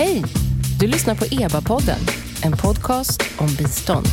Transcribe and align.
Hej! 0.00 0.24
Du 0.78 0.86
lyssnar 0.86 1.14
på 1.14 1.24
EBA-podden, 1.24 1.98
en 2.42 2.52
podcast 2.52 3.22
om 3.38 3.46
bistånd. 3.46 4.06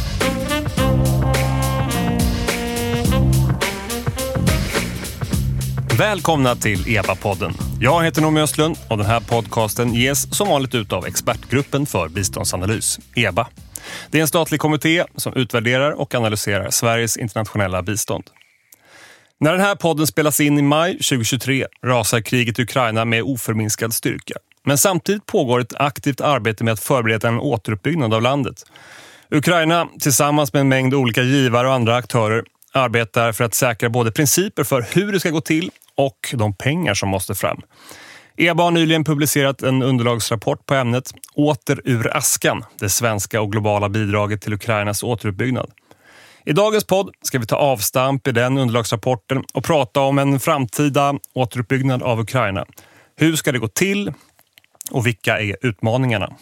Välkomna 5.98 6.56
till 6.56 6.80
EBA-podden. 6.88 7.54
Jag 7.80 8.04
heter 8.04 8.22
Noomi 8.22 8.42
Östlund 8.42 8.78
och 8.90 8.98
den 8.98 9.06
här 9.06 9.20
podcasten 9.20 9.94
ges 9.94 10.36
som 10.38 10.48
vanligt 10.48 10.76
ut 10.76 10.94
av 10.94 11.06
Expertgruppen 11.06 11.86
för 11.86 12.10
biståndsanalys, 12.10 13.00
EBA. 13.16 13.48
Det 14.12 14.18
är 14.18 14.22
en 14.22 14.28
statlig 14.28 14.60
kommitté 14.60 15.04
som 15.16 15.34
utvärderar 15.34 15.92
och 15.92 16.16
analyserar 16.16 16.70
Sveriges 16.70 17.18
internationella 17.18 17.82
bistånd. 17.82 18.24
När 19.40 19.52
den 19.52 19.62
här 19.62 19.76
podden 19.76 20.08
spelas 20.08 20.40
in 20.40 20.60
i 20.60 20.62
maj 20.62 20.94
2023 20.94 21.66
rasar 21.86 22.22
kriget 22.22 22.60
i 22.60 22.62
Ukraina 22.62 23.06
med 23.06 23.24
oförminskad 23.24 23.94
styrka. 23.94 24.36
Men 24.68 24.78
samtidigt 24.78 25.26
pågår 25.26 25.60
ett 25.60 25.74
aktivt 25.76 26.22
arbete 26.22 26.64
med 26.64 26.72
att 26.72 26.80
förbereda 26.80 27.28
en 27.28 27.40
återuppbyggnad 27.40 28.14
av 28.14 28.22
landet. 28.22 28.64
Ukraina, 29.32 29.88
tillsammans 30.00 30.54
med 30.54 30.60
en 30.60 30.68
mängd 30.68 30.94
olika 30.94 31.22
givare 31.22 31.68
och 31.68 31.74
andra 31.74 31.96
aktörer, 31.96 32.44
arbetar 32.74 33.32
för 33.32 33.44
att 33.44 33.54
säkra 33.54 33.90
både 33.90 34.12
principer 34.12 34.64
för 34.64 34.86
hur 34.92 35.12
det 35.12 35.20
ska 35.20 35.30
gå 35.30 35.42
till 35.42 35.72
och 35.96 36.34
de 36.34 36.54
pengar 36.54 36.94
som 36.94 37.10
måste 37.10 37.36
fram. 37.36 37.62
EBA 38.38 38.64
har 38.64 38.72
nyligen 38.72 39.04
publicerat 39.04 39.62
en 39.62 39.84
underlagsrapport 39.84 40.66
på 40.66 40.74
ämnet 40.74 41.14
Åter 41.36 41.82
ur 41.84 42.18
askan, 42.18 42.64
det 42.80 42.90
svenska 42.90 43.42
och 43.42 43.52
globala 43.52 43.90
bidraget 43.90 44.42
till 44.42 44.54
Ukrainas 44.54 45.04
återuppbyggnad. 45.04 45.72
I 46.46 46.54
dagens 46.54 46.84
podd 46.84 47.10
ska 47.22 47.40
vi 47.40 47.46
ta 47.46 47.56
avstamp 47.56 48.28
i 48.28 48.32
den 48.32 48.58
underlagsrapporten 48.58 49.44
och 49.54 49.64
prata 49.64 50.00
om 50.02 50.20
en 50.20 50.40
framtida 50.40 51.14
återuppbyggnad 51.34 52.04
av 52.04 52.20
Ukraina. 52.20 52.66
Hur 53.16 53.36
ska 53.36 53.52
det 53.52 53.60
gå 53.60 53.68
till 53.68 54.12
och 54.92 55.08
vilka 55.08 55.40
är 55.40 55.58
utmaningarna? 55.62 56.34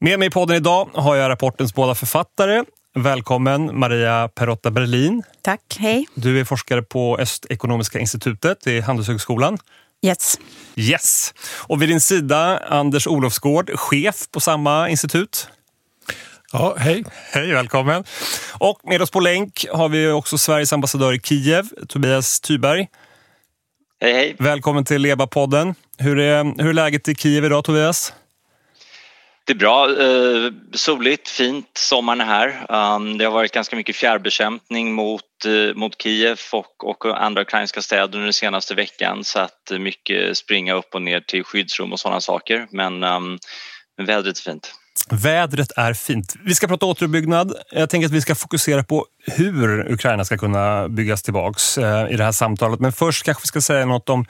Med 0.00 0.18
mig 0.18 0.28
i 0.28 0.30
podden 0.30 0.56
idag 0.56 0.88
har 0.94 1.16
jag 1.16 1.28
rapportens 1.28 1.74
båda 1.74 1.94
författare. 1.94 2.64
Välkommen 2.94 3.78
Maria 3.78 4.28
Perotta 4.28 4.70
Berlin. 4.70 5.22
Tack, 5.42 5.76
hej. 5.78 6.06
Du 6.14 6.40
är 6.40 6.44
forskare 6.44 6.82
på 6.82 7.18
Östekonomiska 7.18 7.98
institutet 7.98 8.66
i 8.66 8.80
Handelshögskolan. 8.80 9.58
Yes. 10.02 10.38
Yes. 10.76 11.34
Och 11.56 11.82
vid 11.82 11.88
din 11.88 12.00
sida 12.00 12.58
Anders 12.68 13.06
Olofsgård, 13.06 13.70
chef 13.74 14.16
på 14.30 14.40
samma 14.40 14.88
institut. 14.88 15.48
Ja, 16.52 16.74
hej. 16.78 17.04
Hej, 17.32 17.52
välkommen. 17.52 18.04
Och 18.58 18.80
med 18.84 19.02
oss 19.02 19.10
på 19.10 19.20
länk 19.20 19.66
har 19.72 19.88
vi 19.88 20.10
också 20.10 20.38
Sveriges 20.38 20.72
ambassadör 20.72 21.12
i 21.12 21.20
Kiev, 21.20 21.68
Tobias 21.88 22.40
Tyberg. 22.40 22.88
Hej, 24.00 24.12
hej. 24.12 24.36
Välkommen 24.38 24.84
till 24.84 25.02
Leba-podden. 25.02 25.74
Hur 25.98 26.18
är, 26.18 26.44
hur 26.44 26.68
är 26.68 26.72
läget 26.72 27.08
i 27.08 27.14
Kiev 27.14 27.44
idag, 27.44 27.64
Tobias? 27.64 28.12
Det 29.44 29.52
är 29.52 29.56
bra. 29.56 30.02
Eh, 30.02 30.52
soligt, 30.72 31.28
fint. 31.28 31.70
Sommaren 31.78 32.20
är 32.20 32.24
här. 32.24 32.66
Um, 32.96 33.18
det 33.18 33.24
har 33.24 33.32
varit 33.32 33.52
ganska 33.52 33.76
mycket 33.76 33.96
fjärrbekämpning 33.96 34.92
mot, 34.92 35.22
uh, 35.46 35.74
mot 35.74 36.02
Kiev 36.02 36.40
och, 36.52 36.84
och 36.84 37.24
andra 37.24 37.42
ukrainska 37.42 37.82
städer 37.82 38.18
den 38.18 38.32
senaste 38.32 38.74
veckan 38.74 39.24
så 39.24 39.38
att 39.38 39.72
uh, 39.72 39.78
mycket 39.78 40.36
springa 40.36 40.74
upp 40.74 40.94
och 40.94 41.02
ner 41.02 41.20
till 41.20 41.44
skyddsrum 41.44 41.92
och 41.92 42.00
sådana 42.00 42.20
saker. 42.20 42.66
Men 42.70 43.04
um, 43.04 43.38
vädret 44.02 44.38
är 44.38 44.42
fint. 44.42 44.74
Vädret 45.10 45.72
är 45.76 45.92
fint. 45.92 46.34
Vi 46.44 46.54
ska 46.54 46.66
prata 46.66 46.86
återuppbyggnad. 46.86 47.52
Jag 47.72 47.90
tänker 47.90 48.06
att 48.06 48.12
vi 48.12 48.20
ska 48.20 48.34
fokusera 48.34 48.84
på 48.84 49.06
hur 49.26 49.92
Ukraina 49.92 50.24
ska 50.24 50.38
kunna 50.38 50.88
byggas 50.88 51.22
tillbaks 51.22 51.78
eh, 51.78 52.10
i 52.10 52.16
det 52.16 52.24
här 52.24 52.32
samtalet. 52.32 52.80
Men 52.80 52.92
först 52.92 53.24
kanske 53.24 53.42
vi 53.42 53.46
ska 53.46 53.60
säga 53.60 53.86
något 53.86 54.08
om, 54.08 54.24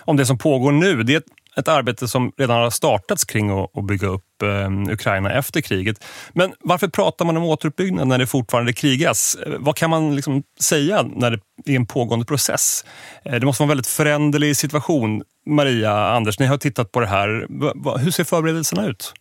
om 0.00 0.16
det 0.16 0.26
som 0.26 0.38
pågår 0.38 0.72
nu. 0.72 1.02
Det 1.02 1.12
är 1.14 1.16
ett, 1.16 1.24
ett 1.56 1.68
arbete 1.68 2.08
som 2.08 2.32
redan 2.38 2.56
har 2.56 2.70
startats 2.70 3.24
kring 3.24 3.50
att, 3.50 3.78
att 3.78 3.84
bygga 3.84 4.08
upp 4.08 4.42
eh, 4.42 4.92
Ukraina 4.92 5.32
efter 5.32 5.60
kriget. 5.60 6.04
Men 6.32 6.52
varför 6.60 6.88
pratar 6.88 7.24
man 7.24 7.36
om 7.36 7.44
återuppbyggnad 7.44 8.08
när 8.08 8.18
det 8.18 8.26
fortfarande 8.26 8.72
krigas? 8.72 9.34
Eh, 9.46 9.52
vad 9.58 9.76
kan 9.76 9.90
man 9.90 10.16
liksom 10.16 10.42
säga 10.60 11.02
när 11.02 11.30
det 11.64 11.72
är 11.72 11.76
en 11.76 11.86
pågående 11.86 12.26
process? 12.26 12.84
Eh, 13.24 13.34
det 13.34 13.46
måste 13.46 13.62
vara 13.62 13.66
en 13.66 13.68
väldigt 13.68 13.86
föränderlig 13.86 14.56
situation. 14.56 15.22
Maria, 15.46 15.92
Anders, 15.92 16.38
ni 16.38 16.46
har 16.46 16.56
tittat 16.56 16.92
på 16.92 17.00
det 17.00 17.06
här. 17.06 17.46
Hur 17.98 18.10
ser 18.10 18.24
förberedelserna 18.24 18.86
ut? 18.86 19.14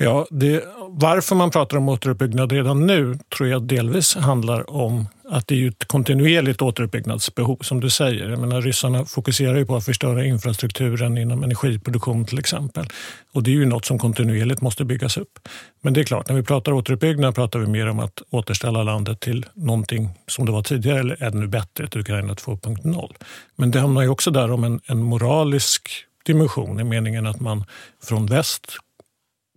Ja, 0.00 0.26
det, 0.30 0.64
varför 0.88 1.34
man 1.34 1.50
pratar 1.50 1.76
om 1.76 1.88
återuppbyggnad 1.88 2.52
redan 2.52 2.86
nu 2.86 3.18
tror 3.36 3.48
jag 3.48 3.62
delvis 3.62 4.16
handlar 4.16 4.70
om 4.70 5.06
att 5.28 5.46
det 5.46 5.64
är 5.64 5.68
ett 5.68 5.84
kontinuerligt 5.84 6.62
återuppbyggnadsbehov 6.62 7.56
som 7.60 7.80
du 7.80 7.90
säger. 7.90 8.28
Jag 8.28 8.38
menar, 8.38 8.62
ryssarna 8.62 9.04
fokuserar 9.04 9.56
ju 9.56 9.66
på 9.66 9.76
att 9.76 9.84
förstöra 9.84 10.24
infrastrukturen 10.24 11.18
inom 11.18 11.42
energiproduktion 11.42 12.24
till 12.24 12.38
exempel. 12.38 12.86
Och 13.34 13.42
det 13.42 13.50
är 13.50 13.54
ju 13.54 13.64
något 13.64 13.84
som 13.84 13.98
kontinuerligt 13.98 14.60
måste 14.60 14.84
byggas 14.84 15.16
upp. 15.16 15.48
Men 15.80 15.92
det 15.92 16.00
är 16.00 16.04
klart, 16.04 16.28
när 16.28 16.36
vi 16.36 16.42
pratar 16.42 16.72
återuppbyggnad 16.72 17.34
pratar 17.34 17.58
vi 17.58 17.66
mer 17.66 17.88
om 17.88 17.98
att 17.98 18.22
återställa 18.30 18.82
landet 18.82 19.20
till 19.20 19.46
någonting 19.54 20.08
som 20.26 20.46
det 20.46 20.52
var 20.52 20.62
tidigare 20.62 21.00
eller 21.00 21.22
ännu 21.22 21.46
bättre, 21.46 21.84
ett 21.84 21.96
Ukraina 21.96 22.34
2.0. 22.34 23.14
Men 23.56 23.70
det 23.70 23.80
handlar 23.80 24.02
ju 24.02 24.08
också 24.08 24.30
där 24.30 24.50
om 24.50 24.64
en, 24.64 24.80
en 24.86 25.02
moralisk 25.02 25.90
dimension 26.24 26.80
i 26.80 26.84
meningen 26.84 27.26
att 27.26 27.40
man 27.40 27.64
från 28.02 28.26
väst 28.26 28.78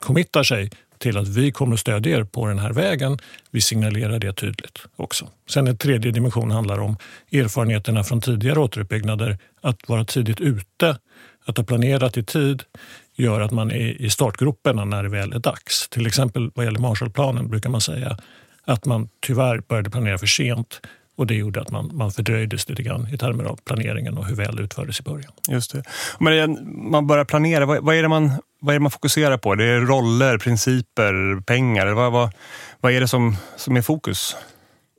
committar 0.02 0.44
sig 0.44 0.70
till 0.98 1.18
att 1.18 1.28
vi 1.28 1.52
kommer 1.52 1.74
att 1.74 1.80
stödja 1.80 2.18
er 2.18 2.24
på 2.24 2.48
den 2.48 2.60
här 2.60 2.74
vägen. 2.74 3.18
Vi 3.52 3.62
signalerar 3.62 4.20
det 4.20 4.34
tydligt 4.34 4.80
också. 4.96 5.28
Sen 5.50 5.68
en 5.68 5.78
tredje 5.78 6.12
dimension 6.12 6.52
handlar 6.52 6.80
om 6.80 6.98
erfarenheterna 7.32 8.04
från 8.04 8.22
tidigare 8.22 8.60
återuppbyggnader. 8.60 9.38
Att 9.62 9.90
vara 9.90 10.06
tidigt 10.06 10.42
ute, 10.42 10.98
att 11.46 11.58
ha 11.58 11.64
planerat 11.64 12.18
i 12.18 12.24
tid 12.24 12.64
gör 13.16 13.42
att 13.42 13.52
man 13.52 13.72
är 13.72 14.02
i 14.02 14.10
startgroparna 14.10 14.86
när 14.86 15.04
det 15.04 15.10
väl 15.10 15.34
är 15.34 15.40
dags. 15.40 15.90
Till 15.90 16.08
exempel 16.08 16.52
vad 16.56 16.66
gäller 16.66 16.80
Marshallplanen 16.80 17.50
brukar 17.50 17.70
man 17.70 17.82
säga 17.82 18.18
att 18.66 18.86
man 18.86 19.10
tyvärr 19.20 19.60
började 19.68 19.90
planera 19.90 20.18
för 20.18 20.28
sent 20.28 20.82
och 21.16 21.28
det 21.28 21.36
gjorde 21.36 21.62
att 21.62 21.72
man, 21.72 21.92
man 21.94 22.12
fördröjdes 22.12 22.70
lite 22.70 22.84
grann 22.84 23.08
i 23.14 23.18
termer 23.18 23.44
av 23.44 23.60
planeringen 23.66 24.18
och 24.18 24.26
hur 24.26 24.36
väl 24.36 24.56
det 24.56 24.64
utfördes 24.64 25.00
i 25.00 25.04
början. 25.04 25.32
Just 25.50 25.72
det. 25.72 25.84
Men 26.20 26.58
man 26.92 27.08
börjar 27.08 27.26
planera, 27.26 27.66
vad, 27.66 27.84
vad, 27.84 27.96
är 27.96 28.02
det 28.02 28.08
man, 28.08 28.32
vad 28.62 28.76
är 28.76 28.80
det 28.80 28.84
man 28.84 28.92
fokuserar 28.92 29.38
på? 29.38 29.56
Det 29.56 29.66
är 29.66 29.80
roller, 29.80 30.38
principer, 30.38 31.42
pengar? 31.42 31.88
Vad, 31.88 32.12
vad, 32.12 32.30
vad 32.80 32.94
är 32.94 33.02
det 33.02 33.08
som, 33.08 33.36
som 33.56 33.78
är 33.78 33.82
fokus? 33.82 34.36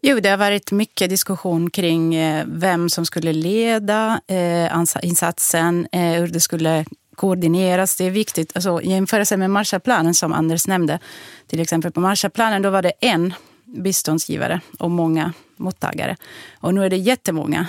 Jo, 0.02 0.20
det 0.20 0.28
har 0.28 0.36
varit 0.36 0.72
mycket 0.72 1.10
diskussion 1.10 1.70
kring 1.70 2.14
eh, 2.14 2.44
vem 2.46 2.88
som 2.88 3.06
skulle 3.06 3.32
leda 3.32 4.20
eh, 4.26 4.84
insatsen, 5.02 5.86
eh, 5.92 6.00
hur 6.00 6.28
det 6.28 6.40
skulle 6.40 6.84
koordineras. 7.16 7.96
Det 7.96 8.04
är 8.04 8.10
viktigt. 8.10 8.52
Alltså, 8.54 8.82
jämförelse 8.82 9.36
med 9.36 9.50
Marshallplanen 9.50 10.14
som 10.14 10.32
Anders 10.32 10.66
nämnde. 10.66 10.98
Till 11.46 11.60
exempel 11.60 11.92
på 11.92 12.00
Marshallplanen 12.00 12.62
då 12.62 12.70
var 12.70 12.82
det 12.82 12.92
en 13.00 13.34
biståndsgivare 13.64 14.60
och 14.78 14.90
många 14.90 15.32
mottagare. 15.62 16.16
Och 16.60 16.74
nu 16.74 16.84
är 16.84 16.90
det 16.90 16.96
jättemånga 16.96 17.66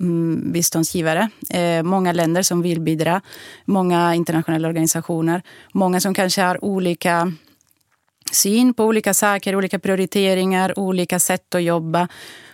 mm, 0.00 0.52
biståndsgivare. 0.52 1.28
Eh, 1.50 1.82
många 1.82 2.12
länder 2.12 2.42
som 2.42 2.62
vill 2.62 2.80
bidra, 2.80 3.20
många 3.64 4.14
internationella 4.14 4.68
organisationer. 4.68 5.42
Många 5.72 6.00
som 6.00 6.14
kanske 6.14 6.42
har 6.42 6.64
olika 6.64 7.32
syn 8.32 8.74
på 8.74 8.84
olika 8.84 9.14
saker, 9.14 9.56
olika 9.56 9.78
prioriteringar, 9.78 10.78
olika 10.78 11.18
sätt 11.18 11.54
att 11.54 11.62
jobba. 11.62 12.08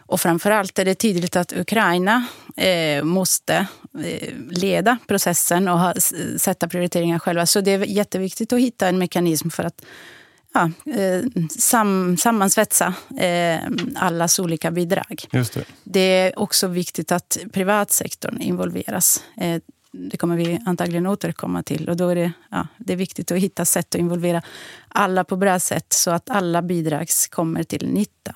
Och 0.07 0.21
framför 0.21 0.51
allt 0.51 0.79
är 0.79 0.85
det 0.85 0.95
tydligt 0.95 1.37
att 1.37 1.53
Ukraina 1.53 2.27
eh, 2.57 3.05
måste 3.05 3.67
eh, 4.05 4.35
leda 4.51 4.99
processen 5.09 5.69
och 5.69 5.79
ha, 5.79 5.95
sätta 6.39 6.69
prioriteringar 6.69 7.19
själva. 7.19 7.47
Så 7.47 7.61
det 7.61 7.71
är 7.71 7.79
jätteviktigt 7.79 8.53
att 8.53 8.61
hitta 8.61 8.89
en 8.89 8.99
mekanism 8.99 9.51
för 9.51 9.65
att 9.65 9.85
ja, 10.55 10.71
eh, 10.93 11.25
sam, 11.59 12.17
sammansvetsa 12.17 12.95
eh, 13.19 13.59
allas 13.97 14.39
olika 14.39 14.71
bidrag. 14.71 15.25
Just 15.31 15.55
det. 15.55 15.65
det 15.85 16.01
är 16.01 16.39
också 16.39 16.69
viktigt 16.69 17.13
att 17.13 17.39
privatsektorn 17.53 18.41
involveras. 18.41 19.25
Eh, 19.41 19.61
det 19.97 20.17
kommer 20.17 20.37
vi 20.37 20.61
antagligen 20.67 21.07
återkomma 21.07 21.63
till. 21.63 21.89
Och 21.89 21.97
då 21.97 22.09
är 22.09 22.15
det, 22.15 22.33
ja, 22.51 22.67
det 22.79 22.93
är 22.93 22.97
viktigt 22.97 23.33
att 23.33 23.39
hitta 23.39 23.65
sätt 23.65 23.95
att 23.95 24.01
involvera 24.01 24.43
alla 24.89 25.25
på 25.25 25.37
bra 25.37 25.59
sätt 25.59 25.87
så 25.89 26.11
att 26.11 26.31
alla 26.31 26.63
bidrag 26.63 27.09
kommer 27.31 27.63
till 27.63 27.89
nytta. 27.89 28.33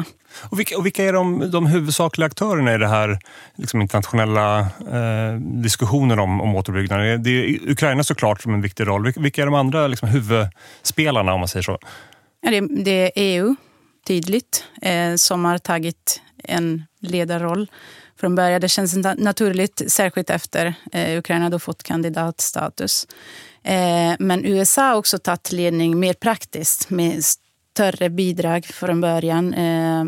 Och 0.50 0.58
vilka, 0.58 0.78
och 0.78 0.86
vilka 0.86 1.04
är 1.04 1.12
de, 1.12 1.50
de 1.50 1.66
huvudsakliga 1.66 2.26
aktörerna 2.26 2.74
i 2.74 2.78
det 2.78 2.88
här 2.88 3.18
liksom 3.56 3.80
internationella 3.80 4.58
eh, 4.60 5.40
diskussionen 5.40 6.18
om, 6.18 6.40
om 6.40 6.54
återuppbyggnad? 6.54 7.20
Det 7.20 7.30
är 7.30 7.70
Ukraina 7.70 8.04
såklart 8.04 8.42
som 8.42 8.54
en 8.54 8.62
viktig 8.62 8.86
roll. 8.86 9.12
Vilka 9.16 9.42
är 9.42 9.46
de 9.46 9.54
andra 9.54 9.86
liksom, 9.86 10.08
huvudspelarna 10.08 11.34
om 11.34 11.40
man 11.40 11.48
säger 11.48 11.62
så? 11.62 11.78
Det, 12.50 12.60
det 12.60 12.90
är 12.90 13.12
EU, 13.14 13.56
tydligt, 14.06 14.64
eh, 14.82 15.14
som 15.14 15.44
har 15.44 15.58
tagit 15.58 16.20
en 16.44 16.84
ledarroll 17.00 17.70
från 18.16 18.34
början. 18.34 18.60
Det 18.60 18.68
känns 18.68 18.96
naturligt, 18.96 19.82
särskilt 19.88 20.30
efter 20.30 20.74
eh, 20.92 21.18
Ukraina 21.18 21.50
då 21.50 21.58
fått 21.58 21.82
kandidatstatus. 21.82 23.06
Eh, 23.62 24.14
men 24.18 24.44
USA 24.44 24.82
har 24.82 24.94
också 24.94 25.18
tagit 25.18 25.52
ledning 25.52 26.00
mer 26.00 26.14
praktiskt 26.14 26.90
med 26.90 27.24
större 27.24 28.10
bidrag 28.10 28.64
från 28.64 29.00
början. 29.00 29.54
Eh, 29.54 30.04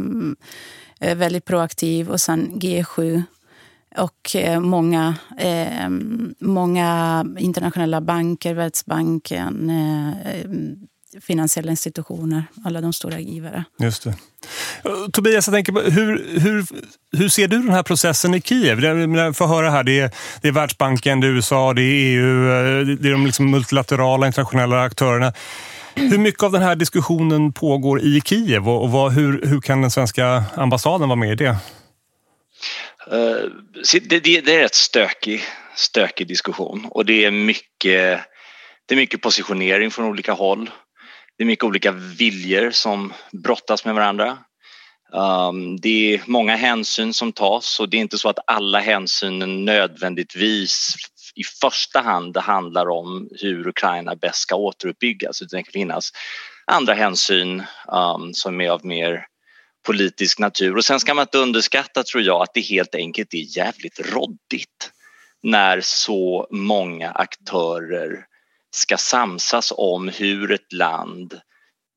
eh 1.00 1.16
väldigt 1.16 1.44
proaktiv 1.44 2.10
och 2.10 2.20
sen 2.20 2.60
G7 2.60 3.22
och 3.96 4.36
eh, 4.36 4.60
många, 4.60 5.14
eh, 5.38 5.88
många 6.38 7.26
internationella 7.38 8.00
banker, 8.00 8.54
Världsbanken, 8.54 9.70
eh, 9.70 10.34
eh 10.34 10.50
finansiella 11.20 11.70
institutioner, 11.70 12.44
alla 12.64 12.80
de 12.80 12.92
stora 12.92 13.20
givare. 13.20 13.64
Just 13.78 14.04
det. 14.04 14.14
Tobias, 15.12 15.46
jag 15.46 15.54
tänker 15.54 15.72
på, 15.72 15.80
hur, 15.80 16.40
hur, 16.40 16.66
hur 17.16 17.28
ser 17.28 17.48
du 17.48 17.58
den 17.58 17.70
här 17.70 17.82
processen 17.82 18.34
i 18.34 18.40
Kiev? 18.40 18.84
Jag 18.84 19.36
får 19.36 19.46
höra 19.46 19.70
här, 19.70 19.84
det 19.84 20.00
är, 20.00 20.10
det 20.42 20.48
är 20.48 20.52
Världsbanken, 20.52 21.20
det 21.20 21.26
är 21.26 21.30
USA, 21.30 21.72
det 21.72 21.82
är 21.82 21.84
EU, 21.84 22.44
det 22.84 23.08
är 23.08 23.12
de 23.12 23.26
liksom 23.26 23.50
multilaterala 23.50 24.26
internationella 24.26 24.82
aktörerna. 24.82 25.32
Hur 25.94 26.18
mycket 26.18 26.42
av 26.42 26.52
den 26.52 26.62
här 26.62 26.76
diskussionen 26.76 27.52
pågår 27.52 28.00
i 28.00 28.20
Kiev 28.24 28.68
och, 28.68 28.82
och 28.82 28.90
vad, 28.90 29.12
hur, 29.12 29.46
hur 29.46 29.60
kan 29.60 29.80
den 29.80 29.90
svenska 29.90 30.44
ambassaden 30.54 31.08
vara 31.08 31.16
med 31.16 31.32
i 31.32 31.34
det? 31.34 31.56
Uh, 33.12 33.50
det, 33.92 34.00
det, 34.08 34.20
det 34.20 34.36
är 34.36 34.56
en 34.56 34.62
rätt 34.62 34.74
stökig, 34.74 35.42
stökig 35.74 36.28
diskussion 36.28 36.86
och 36.90 37.06
det 37.06 37.24
är 37.24 37.30
mycket, 37.30 38.20
det 38.86 38.94
är 38.94 38.96
mycket 38.96 39.22
positionering 39.22 39.90
från 39.90 40.06
olika 40.06 40.32
håll. 40.32 40.70
Det 41.40 41.44
är 41.44 41.46
mycket 41.46 41.64
olika 41.64 41.92
viljor 41.92 42.70
som 42.70 43.12
brottas 43.32 43.84
med 43.84 43.94
varandra. 43.94 44.38
Um, 45.12 45.80
det 45.80 46.14
är 46.14 46.22
många 46.26 46.56
hänsyn 46.56 47.14
som 47.14 47.32
tas 47.32 47.80
och 47.80 47.88
det 47.88 47.96
är 47.96 48.00
inte 48.00 48.18
så 48.18 48.28
att 48.28 48.38
alla 48.46 48.78
hänsyn 48.78 49.64
nödvändigtvis 49.64 50.94
i 51.34 51.44
första 51.44 52.00
hand 52.00 52.36
handlar 52.36 52.88
om 52.88 53.28
hur 53.40 53.68
Ukraina 53.68 54.16
bäst 54.16 54.38
ska 54.38 54.56
återuppbyggas 54.56 55.42
utan 55.42 55.56
det 55.56 55.62
kan 55.62 55.72
finnas 55.72 56.10
andra 56.66 56.94
hänsyn 56.94 57.62
um, 57.92 58.34
som 58.34 58.60
är 58.60 58.70
av 58.70 58.86
mer 58.86 59.26
politisk 59.86 60.38
natur. 60.38 60.76
Och 60.76 60.84
sen 60.84 61.00
ska 61.00 61.14
man 61.14 61.22
inte 61.22 61.38
underskatta, 61.38 62.02
tror 62.02 62.22
jag, 62.22 62.42
att 62.42 62.54
det 62.54 62.60
helt 62.60 62.94
enkelt 62.94 63.34
är 63.34 63.56
jävligt 63.56 64.00
råddigt 64.00 64.90
när 65.42 65.80
så 65.80 66.46
många 66.50 67.10
aktörer 67.10 68.26
ska 68.70 68.96
samsas 68.96 69.72
om 69.76 70.08
hur 70.08 70.52
ett 70.52 70.72
land 70.72 71.40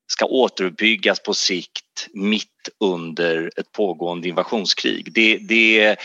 ska 0.06 0.26
återuppbyggas 0.26 1.22
på 1.22 1.34
sikt 1.34 2.08
mitt 2.12 2.68
under 2.80 3.50
ett 3.56 3.72
pågående 3.72 4.28
invasionskrig. 4.28 5.12
Det, 5.12 5.38
det, 5.38 5.86
eh, 5.86 5.96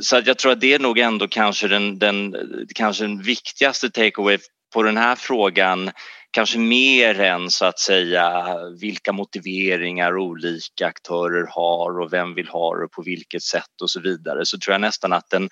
så 0.00 0.22
jag 0.24 0.38
tror 0.38 0.52
att 0.52 0.60
det 0.60 0.74
är 0.74 0.78
nog 0.78 0.98
ändå 0.98 1.28
kanske 1.28 1.68
den, 1.68 1.98
den, 1.98 2.36
kanske 2.74 3.04
den 3.04 3.22
viktigaste 3.22 3.90
takeaway 3.90 4.38
på 4.72 4.82
den 4.82 4.96
här 4.96 5.14
frågan 5.14 5.90
kanske 6.34 6.58
mer 6.58 7.20
än 7.20 7.50
så 7.50 7.64
att 7.64 7.78
säga 7.78 8.44
vilka 8.80 9.12
motiveringar 9.12 10.16
olika 10.16 10.86
aktörer 10.86 11.46
har 11.50 12.00
och 12.00 12.12
vem 12.12 12.34
vill 12.34 12.48
ha 12.48 12.76
det 12.76 12.88
på 12.88 13.02
vilket 13.02 13.42
sätt 13.42 13.80
och 13.82 13.90
så 13.90 14.00
vidare 14.00 14.46
så 14.46 14.58
tror 14.58 14.74
jag 14.74 14.80
nästan 14.80 15.12
att 15.12 15.30
den, 15.30 15.48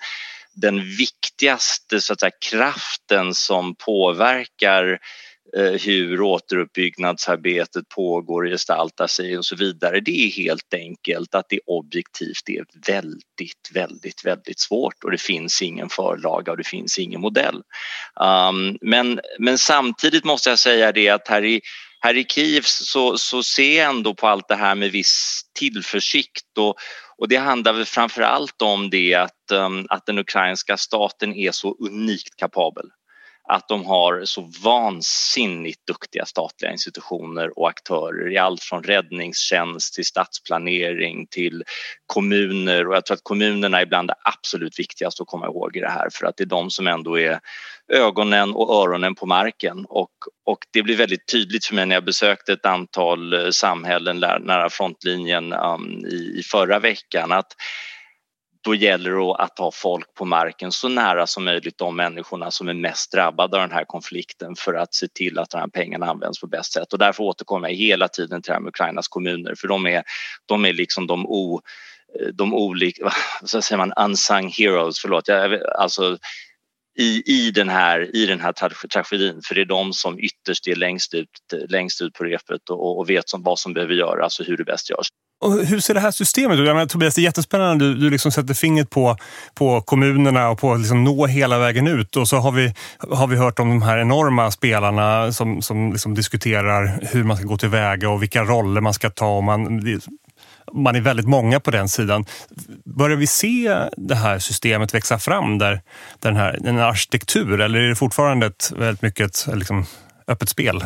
den 0.53 0.79
viktigaste 0.79 2.01
så 2.01 2.13
att 2.13 2.19
säga, 2.19 2.31
kraften 2.51 3.33
som 3.33 3.75
påverkar 3.75 4.99
Eh, 5.57 5.71
hur 5.71 6.21
återuppbyggnadsarbetet 6.21 7.89
pågår 7.89 8.43
och 8.43 8.49
gestaltar 8.49 9.07
sig 9.07 9.37
och 9.37 9.45
så 9.45 9.55
vidare. 9.55 9.99
Det 9.99 10.25
är 10.25 10.29
helt 10.29 10.73
enkelt 10.73 11.35
att 11.35 11.45
det 11.49 11.59
objektivt 11.65 12.49
är 12.49 12.65
väldigt, 12.87 13.69
väldigt, 13.73 14.25
väldigt 14.25 14.59
svårt 14.59 15.03
och 15.03 15.11
det 15.11 15.21
finns 15.21 15.61
ingen 15.61 15.89
förlaga 15.89 16.51
och 16.51 16.57
det 16.57 16.67
finns 16.67 16.99
ingen 16.99 17.21
modell. 17.21 17.61
Um, 18.19 18.77
men, 18.81 19.19
men 19.39 19.57
samtidigt 19.57 20.23
måste 20.23 20.49
jag 20.49 20.59
säga 20.59 20.91
det 20.91 21.09
att 21.09 21.27
här 21.27 21.45
i 21.45 21.61
här 21.99 22.17
i 22.17 22.23
Kiev 22.23 22.61
så, 22.65 23.17
så 23.17 23.43
ser 23.43 23.77
jag 23.77 23.89
ändå 23.89 24.13
på 24.13 24.27
allt 24.27 24.47
det 24.47 24.55
här 24.55 24.75
med 24.75 24.91
viss 24.91 25.41
tillförsikt 25.59 26.57
och, 26.57 26.75
och 27.17 27.27
det 27.27 27.37
handlar 27.37 27.73
väl 27.73 27.85
framför 27.85 28.21
allt 28.21 28.61
om 28.61 28.89
det 28.89 29.13
att, 29.13 29.51
um, 29.51 29.85
att 29.89 30.05
den 30.05 30.19
ukrainska 30.19 30.77
staten 30.77 31.33
är 31.33 31.51
så 31.51 31.75
unikt 31.79 32.35
kapabel 32.35 32.85
att 33.49 33.67
de 33.67 33.85
har 33.85 34.25
så 34.25 34.49
vansinnigt 34.63 35.87
duktiga 35.87 36.25
statliga 36.25 36.71
institutioner 36.71 37.59
och 37.59 37.69
aktörer 37.69 38.31
i 38.31 38.37
allt 38.37 38.63
från 38.63 38.83
räddningstjänst 38.83 39.93
till 39.93 40.05
stadsplanering 40.05 41.27
till 41.27 41.63
kommuner. 42.05 42.87
Och 42.87 42.95
jag 42.95 43.05
tror 43.05 43.15
att 43.15 43.23
kommunerna 43.23 43.81
är 43.81 43.85
bland 43.85 44.07
det 44.07 44.15
absolut 44.23 44.79
viktigaste 44.79 45.23
att 45.23 45.27
komma 45.27 45.45
ihåg 45.45 45.77
i 45.77 45.79
det 45.79 45.89
här 45.89 46.09
för 46.11 46.25
att 46.25 46.37
det 46.37 46.43
är 46.43 46.45
de 46.45 46.69
som 46.69 46.87
ändå 46.87 47.19
är 47.19 47.39
ögonen 47.93 48.53
och 48.53 48.83
öronen 48.83 49.15
på 49.15 49.25
marken. 49.25 49.85
Och, 49.89 50.11
och 50.45 50.59
det 50.71 50.83
blir 50.83 50.95
väldigt 50.95 51.27
tydligt 51.27 51.65
för 51.65 51.75
mig 51.75 51.85
när 51.85 51.95
jag 51.95 52.05
besökte 52.05 52.53
ett 52.53 52.65
antal 52.65 53.33
eh, 53.33 53.49
samhällen 53.49 54.19
nära 54.19 54.69
frontlinjen 54.69 55.53
um, 55.53 56.05
i, 56.05 56.39
i 56.39 56.43
förra 56.43 56.79
veckan 56.79 57.31
att 57.31 57.55
då 58.63 58.75
gäller 58.75 59.11
det 59.11 59.43
att 59.43 59.59
ha 59.59 59.71
folk 59.71 60.13
på 60.13 60.25
marken 60.25 60.71
så 60.71 60.89
nära 60.89 61.27
som 61.27 61.43
möjligt 61.43 61.77
de 61.77 61.95
människorna 61.95 62.51
som 62.51 62.67
är 62.67 62.73
mest 62.73 63.11
drabbade 63.11 63.57
av 63.57 63.61
den 63.61 63.77
här 63.77 63.85
konflikten 63.85 64.55
för 64.55 64.73
att 64.73 64.93
se 64.93 65.07
till 65.07 65.39
att 65.39 65.49
de 65.49 65.57
här 65.57 65.67
pengarna 65.67 66.05
används 66.05 66.39
på 66.39 66.47
bäst 66.47 66.73
sätt. 66.73 66.93
Och 66.93 66.99
därför 66.99 67.23
återkommer 67.23 67.69
jag 67.69 67.75
hela 67.75 68.07
tiden 68.07 68.41
till 68.41 68.49
det 68.49 68.53
här 68.53 68.61
med 68.61 68.69
Ukrainas 68.69 69.07
kommuner 69.07 69.55
för 69.55 69.67
de 69.67 69.87
är, 69.87 70.03
de 70.45 70.65
är 70.65 70.73
liksom 70.73 71.07
de 71.07 71.25
o 71.25 71.61
de 72.33 72.53
olika, 72.53 73.03
vad 73.41 73.63
säger 73.63 73.77
man, 73.77 73.93
unsung 73.97 74.49
heroes, 74.57 74.99
förlåt, 74.99 75.27
jag, 75.27 75.63
alltså 75.63 76.17
i, 76.99 77.23
i, 77.25 77.51
den 77.51 77.69
här, 77.69 78.15
i 78.15 78.25
den 78.25 78.39
här 78.39 78.51
tragedin 78.87 79.41
för 79.43 79.55
det 79.55 79.61
är 79.61 79.65
de 79.65 79.93
som 79.93 80.19
ytterst 80.19 80.67
är 80.67 80.75
längst 80.75 81.13
ut, 81.13 81.29
längst 81.69 82.01
ut 82.01 82.13
på 82.13 82.23
repet 82.23 82.69
och, 82.69 82.99
och 82.99 83.09
vet 83.09 83.29
som, 83.29 83.43
vad 83.43 83.59
som 83.59 83.73
behöver 83.73 83.93
göras 83.93 84.39
och 84.39 84.45
hur 84.45 84.57
det 84.57 84.63
bäst 84.63 84.89
görs. 84.89 85.07
Och 85.43 85.65
hur 85.65 85.79
ser 85.79 85.93
det 85.93 85.99
här 85.99 86.11
systemet 86.11 86.59
ut? 86.59 86.67
Jag 86.67 86.75
menar, 86.75 86.87
Tobias, 86.87 87.15
det 87.15 87.21
är 87.21 87.23
jättespännande. 87.23 87.85
Du, 87.85 87.95
du 87.95 88.09
liksom 88.09 88.31
sätter 88.31 88.53
fingret 88.53 88.89
på, 88.89 89.17
på 89.55 89.81
kommunerna 89.81 90.49
och 90.49 90.59
på 90.59 90.73
att 90.73 90.79
liksom 90.79 91.03
nå 91.03 91.25
hela 91.25 91.59
vägen 91.59 91.87
ut. 91.87 92.15
Och 92.15 92.27
så 92.27 92.37
har 92.37 92.51
vi, 92.51 92.73
har 93.09 93.27
vi 93.27 93.35
hört 93.35 93.59
om 93.59 93.69
de 93.69 93.81
här 93.81 93.97
enorma 93.97 94.51
spelarna 94.51 95.31
som, 95.31 95.61
som 95.61 95.91
liksom 95.91 96.13
diskuterar 96.13 96.99
hur 97.11 97.23
man 97.23 97.37
ska 97.37 97.45
gå 97.45 97.57
tillväga 97.57 98.09
och 98.09 98.21
vilka 98.21 98.43
roller 98.43 98.81
man 98.81 98.93
ska 98.93 99.09
ta. 99.09 99.37
Och 99.37 99.43
man, 99.43 99.79
man 100.73 100.95
är 100.95 101.01
väldigt 101.01 101.27
många 101.27 101.59
på 101.59 101.71
den 101.71 101.89
sidan. 101.89 102.25
Börjar 102.85 103.17
vi 103.17 103.27
se 103.27 103.89
det 103.97 104.15
här 104.15 104.39
systemet 104.39 104.93
växa 104.93 105.19
fram 105.19 105.57
där, 105.57 105.71
där 105.71 105.81
den 106.19 106.35
här, 106.35 106.59
en 106.67 106.79
arkitektur 106.79 107.61
eller 107.61 107.79
är 107.79 107.89
det 107.89 107.95
fortfarande 107.95 108.45
ett, 108.45 108.71
väldigt 108.77 109.01
mycket 109.01 109.25
ett 109.25 109.57
liksom, 109.57 109.85
öppet 110.27 110.49
spel? 110.49 110.83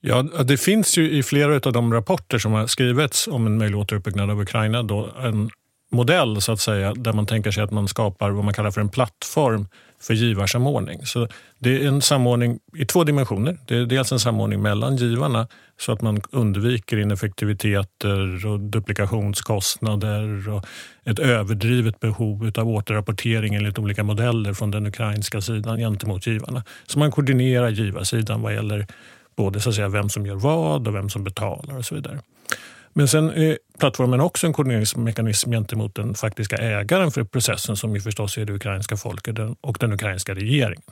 Ja, 0.00 0.22
det 0.22 0.56
finns 0.56 0.98
ju 0.98 1.10
i 1.10 1.22
flera 1.22 1.54
av 1.54 1.72
de 1.72 1.92
rapporter 1.92 2.38
som 2.38 2.52
har 2.52 2.66
skrivits 2.66 3.28
om 3.28 3.46
en 3.46 3.58
möjlig 3.58 3.78
återuppbyggnad 3.78 4.30
av 4.30 4.40
Ukraina 4.40 4.82
då 4.82 5.10
en 5.18 5.50
modell 5.90 6.40
så 6.40 6.52
att 6.52 6.60
säga 6.60 6.94
där 6.94 7.12
man 7.12 7.26
tänker 7.26 7.50
sig 7.50 7.62
att 7.62 7.70
man 7.70 7.88
skapar 7.88 8.30
vad 8.30 8.44
man 8.44 8.54
kallar 8.54 8.70
för 8.70 8.80
en 8.80 8.88
plattform 8.88 9.68
för 10.00 10.14
givarsamordning. 10.14 11.06
Så 11.06 11.28
det 11.58 11.84
är 11.84 11.88
en 11.88 12.02
samordning 12.02 12.58
i 12.76 12.84
två 12.84 13.04
dimensioner. 13.04 13.58
Det 13.66 13.76
är 13.76 13.86
dels 13.86 14.12
en 14.12 14.20
samordning 14.20 14.62
mellan 14.62 14.96
givarna 14.96 15.48
så 15.78 15.92
att 15.92 16.02
man 16.02 16.20
undviker 16.30 16.96
ineffektiviteter 16.96 18.46
och 18.46 18.60
duplikationskostnader 18.60 20.48
och 20.48 20.64
ett 21.04 21.18
överdrivet 21.18 22.00
behov 22.00 22.52
av 22.56 22.68
återrapportering 22.68 23.54
enligt 23.54 23.78
olika 23.78 24.04
modeller 24.04 24.54
från 24.54 24.70
den 24.70 24.86
ukrainska 24.86 25.40
sidan 25.40 25.78
gentemot 25.78 26.26
givarna. 26.26 26.64
Så 26.86 26.98
man 26.98 27.10
koordinerar 27.12 27.68
givarsidan 27.68 28.42
vad 28.42 28.54
gäller 28.54 28.86
både 29.36 29.60
så 29.60 29.68
att 29.68 29.74
säga, 29.74 29.88
vem 29.88 30.08
som 30.08 30.26
gör 30.26 30.34
vad 30.34 30.88
och 30.88 30.94
vem 30.94 31.10
som 31.10 31.24
betalar 31.24 31.78
och 31.78 31.84
så 31.84 31.94
vidare. 31.94 32.20
Men 32.98 33.08
sen 33.08 33.30
är 33.30 33.58
plattformen 33.78 34.20
också 34.20 34.46
en 34.46 34.52
koordineringsmekanism 34.52 35.50
gentemot 35.50 35.94
den 35.94 36.14
faktiska 36.14 36.56
ägaren 36.56 37.10
för 37.10 37.24
processen 37.24 37.76
som 37.76 37.94
ju 37.94 38.00
förstås 38.00 38.38
är 38.38 38.44
det 38.44 38.52
ukrainska 38.52 38.96
folket 38.96 39.38
och 39.60 39.76
den 39.80 39.92
ukrainska 39.92 40.34
regeringen. 40.34 40.82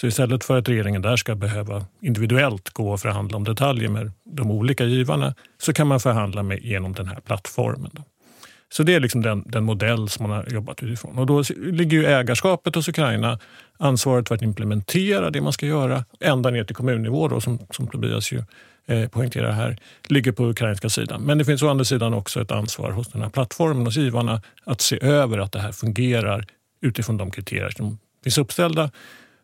Så 0.00 0.06
istället 0.06 0.44
för 0.44 0.58
att 0.58 0.68
regeringen 0.68 1.02
där 1.02 1.16
ska 1.16 1.34
behöva 1.34 1.86
individuellt 2.00 2.70
gå 2.70 2.92
och 2.92 3.00
förhandla 3.00 3.36
om 3.36 3.44
detaljer 3.44 3.88
med 3.88 4.12
de 4.24 4.50
olika 4.50 4.84
givarna 4.84 5.34
så 5.60 5.72
kan 5.72 5.86
man 5.86 6.00
förhandla 6.00 6.42
med 6.42 6.62
genom 6.62 6.92
den 6.92 7.06
här 7.06 7.20
plattformen. 7.20 7.90
Då. 7.92 8.02
Så 8.72 8.82
det 8.82 8.94
är 8.94 9.00
liksom 9.00 9.22
den, 9.22 9.44
den, 9.46 9.64
modell 9.64 10.08
som 10.08 10.28
man 10.28 10.36
har 10.36 10.52
jobbat 10.52 10.82
utifrån. 10.82 11.18
Och 11.18 11.26
då 11.26 11.42
ligger 11.56 11.96
ju 11.96 12.06
ägarskapet 12.06 12.74
hos 12.74 12.88
Ukraina, 12.88 13.38
ansvaret 13.78 14.28
för 14.28 14.34
att 14.34 14.42
implementera 14.42 15.30
det 15.30 15.40
man 15.40 15.52
ska 15.52 15.66
göra, 15.66 16.04
ända 16.20 16.50
ner 16.50 16.64
till 16.64 16.76
kommunnivå 16.76 17.28
då, 17.28 17.40
som, 17.40 17.58
som 17.70 17.86
Tobias 17.86 18.32
ju 18.32 18.42
eh, 18.88 19.08
poängterar 19.08 19.52
här, 19.52 19.78
ligger 20.08 20.32
på 20.32 20.44
ukrainska 20.44 20.88
sidan. 20.88 21.22
Men 21.22 21.38
det 21.38 21.44
finns 21.44 21.62
å 21.62 21.68
andra 21.68 21.84
sidan 21.84 22.14
också 22.14 22.42
ett 22.42 22.50
ansvar 22.50 22.90
hos 22.90 23.08
den 23.08 23.22
här 23.22 23.28
plattformen, 23.28 23.86
hos 23.86 23.96
givarna, 23.96 24.42
att 24.64 24.80
se 24.80 24.98
över 25.02 25.38
att 25.38 25.52
det 25.52 25.60
här 25.60 25.72
fungerar 25.72 26.44
utifrån 26.82 27.16
de 27.16 27.30
kriterier 27.30 27.70
som 27.70 27.98
finns 28.24 28.38
uppställda 28.38 28.90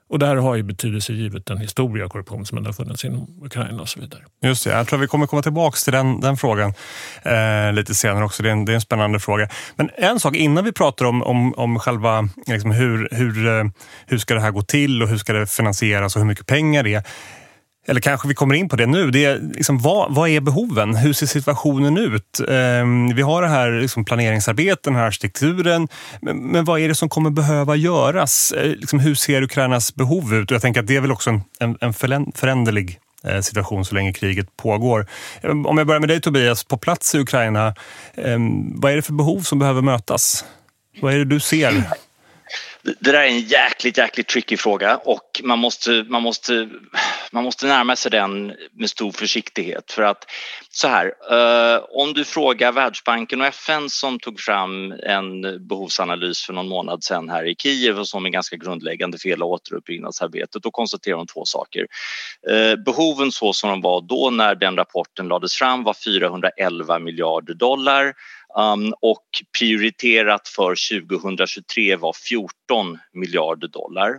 och 0.09 0.19
det 0.19 0.27
här 0.27 0.37
har 0.37 0.55
ju 0.55 0.63
betydelse 0.63 1.13
givet 1.13 1.47
den 1.47 1.59
historia 1.59 2.05
av 2.05 2.09
korruption 2.09 2.47
som 2.47 2.67
har 2.67 2.73
funnits 2.73 3.05
inom 3.05 3.27
Ukraina 3.43 3.83
och 3.83 3.89
så 3.89 4.01
vidare. 4.01 4.23
Just 4.43 4.65
det, 4.65 4.71
jag 4.71 4.87
tror 4.87 4.99
vi 4.99 5.07
kommer 5.07 5.27
komma 5.27 5.43
tillbaka 5.43 5.77
till 5.77 5.93
den, 5.93 6.21
den 6.21 6.37
frågan 6.37 6.75
eh, 7.23 7.73
lite 7.73 7.95
senare 7.95 8.25
också. 8.25 8.43
Det 8.43 8.49
är, 8.49 8.53
en, 8.53 8.65
det 8.65 8.73
är 8.73 8.75
en 8.75 8.81
spännande 8.81 9.21
fråga. 9.21 9.49
Men 9.77 9.91
en 9.97 10.21
sak 10.21 10.37
innan 10.37 10.65
vi 10.65 10.73
pratar 10.73 11.05
om, 11.05 11.23
om, 11.23 11.55
om 11.55 11.79
själva 11.79 12.29
liksom 12.47 12.71
hur, 12.71 13.09
hur, 13.11 13.47
eh, 13.47 13.65
hur 14.07 14.19
ska 14.19 14.35
det 14.35 14.41
här 14.41 14.51
gå 14.51 14.63
till 14.63 15.03
och 15.03 15.09
hur 15.09 15.19
ska 15.19 15.33
det 15.33 15.47
finansieras 15.47 16.17
och 16.17 16.23
hur 16.23 16.29
mycket 16.29 16.47
pengar 16.47 16.83
det 16.83 16.95
är 16.95 17.03
eller 17.87 18.01
kanske 18.01 18.29
vi 18.29 18.35
kommer 18.35 18.55
in 18.55 18.69
på 18.69 18.77
det 18.77 18.87
nu, 18.87 19.11
det 19.11 19.25
är 19.25 19.41
liksom, 19.55 19.79
vad, 19.79 20.15
vad 20.15 20.29
är 20.29 20.41
behoven? 20.41 20.97
Hur 20.97 21.13
ser 21.13 21.27
situationen 21.27 21.99
ut? 21.99 22.41
Eh, 22.41 23.15
vi 23.15 23.23
har 23.23 23.43
det 23.43 23.49
här 23.49 23.81
liksom, 23.81 24.05
planeringsarbetet, 24.05 24.83
den 24.83 24.95
här 24.95 25.07
arkitekturen, 25.07 25.89
men, 26.21 26.39
men, 26.39 26.65
vad 26.65 26.81
är 26.81 26.89
det 26.89 26.95
som 26.95 27.09
kommer 27.09 27.31
behöva 27.31 27.77
göras? 27.77 28.53
Eh, 28.53 28.67
liksom, 28.67 28.99
hur 28.99 29.15
ser 29.15 29.43
Ukrainas 29.43 29.95
behov 29.95 30.35
ut? 30.35 30.51
Och 30.51 30.55
jag 30.55 30.63
tänker 30.63 30.81
att 30.81 30.87
det 30.87 30.97
är 30.97 31.01
väl 31.01 31.13
också 31.13 31.41
en, 31.61 31.77
en 31.81 31.95
föränderlig 32.35 33.01
eh, 33.25 33.41
situation 33.41 33.85
så 33.85 33.95
länge 33.95 34.13
kriget 34.13 34.57
pågår. 34.57 35.07
Ehm, 35.43 35.67
om 35.67 35.79
jag 35.79 35.87
börjar 35.87 36.01
med 36.01 36.09
dig 36.09 36.21
Tobias, 36.21 36.65
på 36.65 36.77
plats 36.77 37.15
i 37.15 37.19
Ukraina, 37.19 37.75
ehm, 38.15 38.81
vad 38.81 38.93
är 38.93 38.97
det 38.97 39.03
för 39.03 39.13
behov 39.13 39.41
som 39.41 39.59
behöver 39.59 39.83
mötas? 39.83 40.45
Vad 41.01 41.15
är 41.15 41.19
det 41.19 41.25
du 41.25 41.41
ser? 41.41 41.85
Det 42.85 43.13
där 43.13 43.15
är 43.15 43.27
en 43.27 43.41
jäkligt, 43.41 43.99
jäkligt 43.99 44.29
tricky 44.29 44.57
fråga 44.57 44.97
och 44.97 45.41
man 45.45 45.59
måste, 45.59 45.91
man 46.09 46.23
måste, 46.23 46.69
man 47.33 47.45
måste 47.45 47.67
närma 47.67 47.97
sig 47.97 48.11
den 48.11 48.53
med 48.73 48.91
stor 48.91 49.13
försiktighet 49.13 49.93
för 49.93 50.03
att 50.03 50.25
så 50.71 50.89
här, 50.89 51.13
eh, 51.31 51.81
om 51.91 52.13
du 52.13 52.25
frågar 52.25 52.73
Världsbanken 52.73 53.41
och 53.41 53.47
FN 53.47 53.91
som 53.91 54.19
tog 54.19 54.41
fram 54.41 54.93
en 54.93 55.67
behovsanalys 55.69 56.47
för 56.47 56.53
någon 56.53 56.69
månad 56.69 57.05
sedan 57.05 57.29
här 57.29 57.49
i 57.49 57.55
Kiev 57.59 57.99
och 57.99 58.09
som 58.09 58.27
är 58.27 58.31
ganska 58.31 58.57
grundläggande 58.57 59.19
för 59.19 59.29
hela 59.29 59.45
återuppbyggnadsarbetet, 59.45 60.63
då 60.63 60.71
konstaterar 60.71 61.17
de 61.17 61.27
två 61.27 61.45
saker. 61.45 61.87
Eh, 62.51 62.77
behoven 62.77 63.33
så 63.33 63.53
som 63.53 63.71
de 63.71 63.81
var 63.81 64.01
då 64.01 64.31
när 64.31 64.55
den 64.55 64.77
rapporten 64.77 65.29
lades 65.29 65.55
fram 65.55 65.85
var 65.85 65.95
411 66.05 66.99
miljarder 66.99 67.55
dollar 67.55 68.15
Um, 68.59 68.95
och 69.01 69.25
prioriterat 69.59 70.49
för 70.49 71.01
2023 71.09 71.97
var 71.97 72.13
14 72.13 72.99
miljarder 73.13 73.69
dollar. 73.69 74.11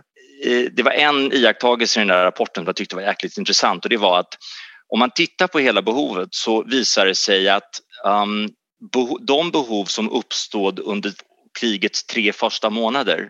Eh, 0.44 0.70
det 0.72 0.82
var 0.82 0.92
en 0.92 1.32
iakttagelse 1.32 2.00
i 2.00 2.00
den 2.00 2.08
där 2.08 2.24
rapporten 2.24 2.62
som 2.62 2.66
jag 2.66 2.76
tyckte 2.76 2.96
var 2.96 3.02
jäkligt 3.02 3.38
intressant 3.38 3.84
och 3.84 3.90
det 3.90 3.96
var 3.96 4.18
att 4.18 4.38
om 4.88 4.98
man 4.98 5.10
tittar 5.10 5.46
på 5.46 5.58
hela 5.58 5.82
behovet 5.82 6.28
så 6.30 6.62
visar 6.62 7.06
det 7.06 7.14
sig 7.14 7.48
att 7.48 7.70
um, 8.04 8.48
de 9.20 9.50
behov 9.50 9.84
som 9.84 10.10
uppstod 10.10 10.78
under 10.78 11.12
krigets 11.60 12.06
tre 12.06 12.32
första 12.32 12.70
månader 12.70 13.28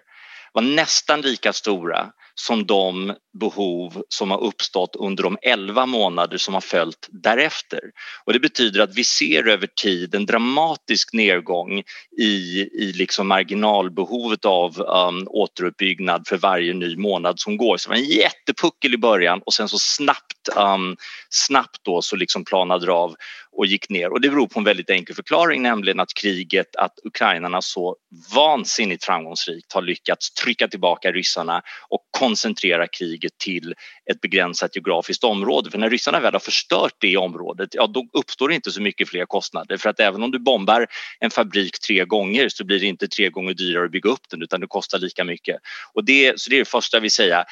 var 0.53 0.63
nästan 0.63 1.21
lika 1.21 1.53
stora 1.53 2.11
som 2.41 2.67
de 2.67 3.15
behov 3.41 4.03
som 4.09 4.31
har 4.31 4.45
uppstått 4.45 4.97
under 4.97 5.23
de 5.23 5.39
11 5.43 5.87
månader 5.87 6.37
som 6.37 6.55
har 6.55 6.61
följt 6.61 7.09
därefter. 7.11 7.81
Och 8.25 8.33
det 8.33 8.39
betyder 8.39 8.81
att 8.81 8.95
vi 8.95 9.05
ser 9.05 9.49
över 9.49 9.67
tid 9.67 10.15
en 10.15 10.27
dramatisk 10.27 11.13
nedgång 11.13 11.83
i, 12.19 12.61
i 12.73 12.93
liksom 12.95 13.29
marginalbehovet 13.29 14.45
av 14.45 14.81
um, 14.81 15.29
återuppbyggnad 15.29 16.29
för 16.29 16.37
varje 16.37 16.75
ny 16.75 16.97
månad 16.97 17.41
som 17.41 17.57
går. 17.57 17.77
Så 17.77 17.89
det 17.89 17.95
var 17.95 18.03
en 18.03 18.11
jättepuckel 18.11 18.95
i 18.95 18.99
början 18.99 19.41
och 19.47 19.55
sen 19.55 19.69
så 19.69 19.79
snabbt, 19.79 20.49
um, 20.57 20.97
snabbt 21.31 21.79
då 21.83 22.03
så 22.03 22.17
liksom 22.17 22.45
planade 22.45 22.87
det 22.87 22.93
av 22.93 23.17
och 23.57 23.67
gick 23.67 23.89
ner. 23.91 24.13
Och 24.13 24.21
det 24.21 24.29
beror 24.29 24.47
på 24.47 24.59
en 24.59 24.65
väldigt 24.65 24.91
enkel 24.91 25.17
förklaring, 25.17 25.63
nämligen 25.63 26.01
att 26.01 26.15
kriget, 26.15 26.77
att 26.77 26.93
ukrainarna 27.05 27.63
så 27.63 27.97
vansinnigt 28.35 29.05
framgångsrikt 29.05 29.73
har 29.73 29.83
lyckats 29.83 30.35
trycka 30.35 30.69
tillbaka 30.69 31.13
ryssarna 31.13 31.63
och 31.89 32.01
koncentrera 32.19 32.87
kriget 32.87 33.33
till 33.39 33.75
ett 34.11 34.21
begränsat 34.21 34.77
geografiskt 34.77 35.25
område. 35.25 35.71
För 35.71 35.79
när 35.79 35.91
ryssarna 35.91 36.21
väl 36.21 36.33
har 36.33 36.41
förstört 36.41 36.93
det 36.99 37.17
området, 37.17 37.69
ja 37.73 37.87
då 37.87 38.07
uppstår 38.13 38.53
inte 38.53 38.71
så 38.71 38.83
mycket 38.83 39.09
fler 39.09 39.27
kostnader. 39.27 39.77
För 39.77 39.89
att 39.89 40.01
även 40.01 40.23
om 40.23 40.31
du 40.31 40.39
bombar 40.39 40.87
en 41.21 41.31
fabrik 41.31 41.81
tre 41.81 42.05
gånger 42.05 42.49
så 42.49 42.65
blir 42.65 42.81
det 42.81 42.87
inte 42.87 43.09
tre 43.09 43.29
gånger 43.29 43.55
dyrare 43.55 43.85
att 43.85 43.91
bygga 43.91 44.11
upp 44.11 44.29
den 44.31 44.43
utan 44.43 44.61
det 44.61 44.67
kostar 44.67 44.99
lika 44.99 45.25
mycket. 45.25 45.57
Och 45.95 46.05
det, 46.05 46.41
så 46.41 46.51
det 46.51 46.57
är 46.57 46.59
det 46.59 46.65
första 46.65 46.97
jag 46.97 47.03
vill 47.03 47.11
säga 47.11 47.45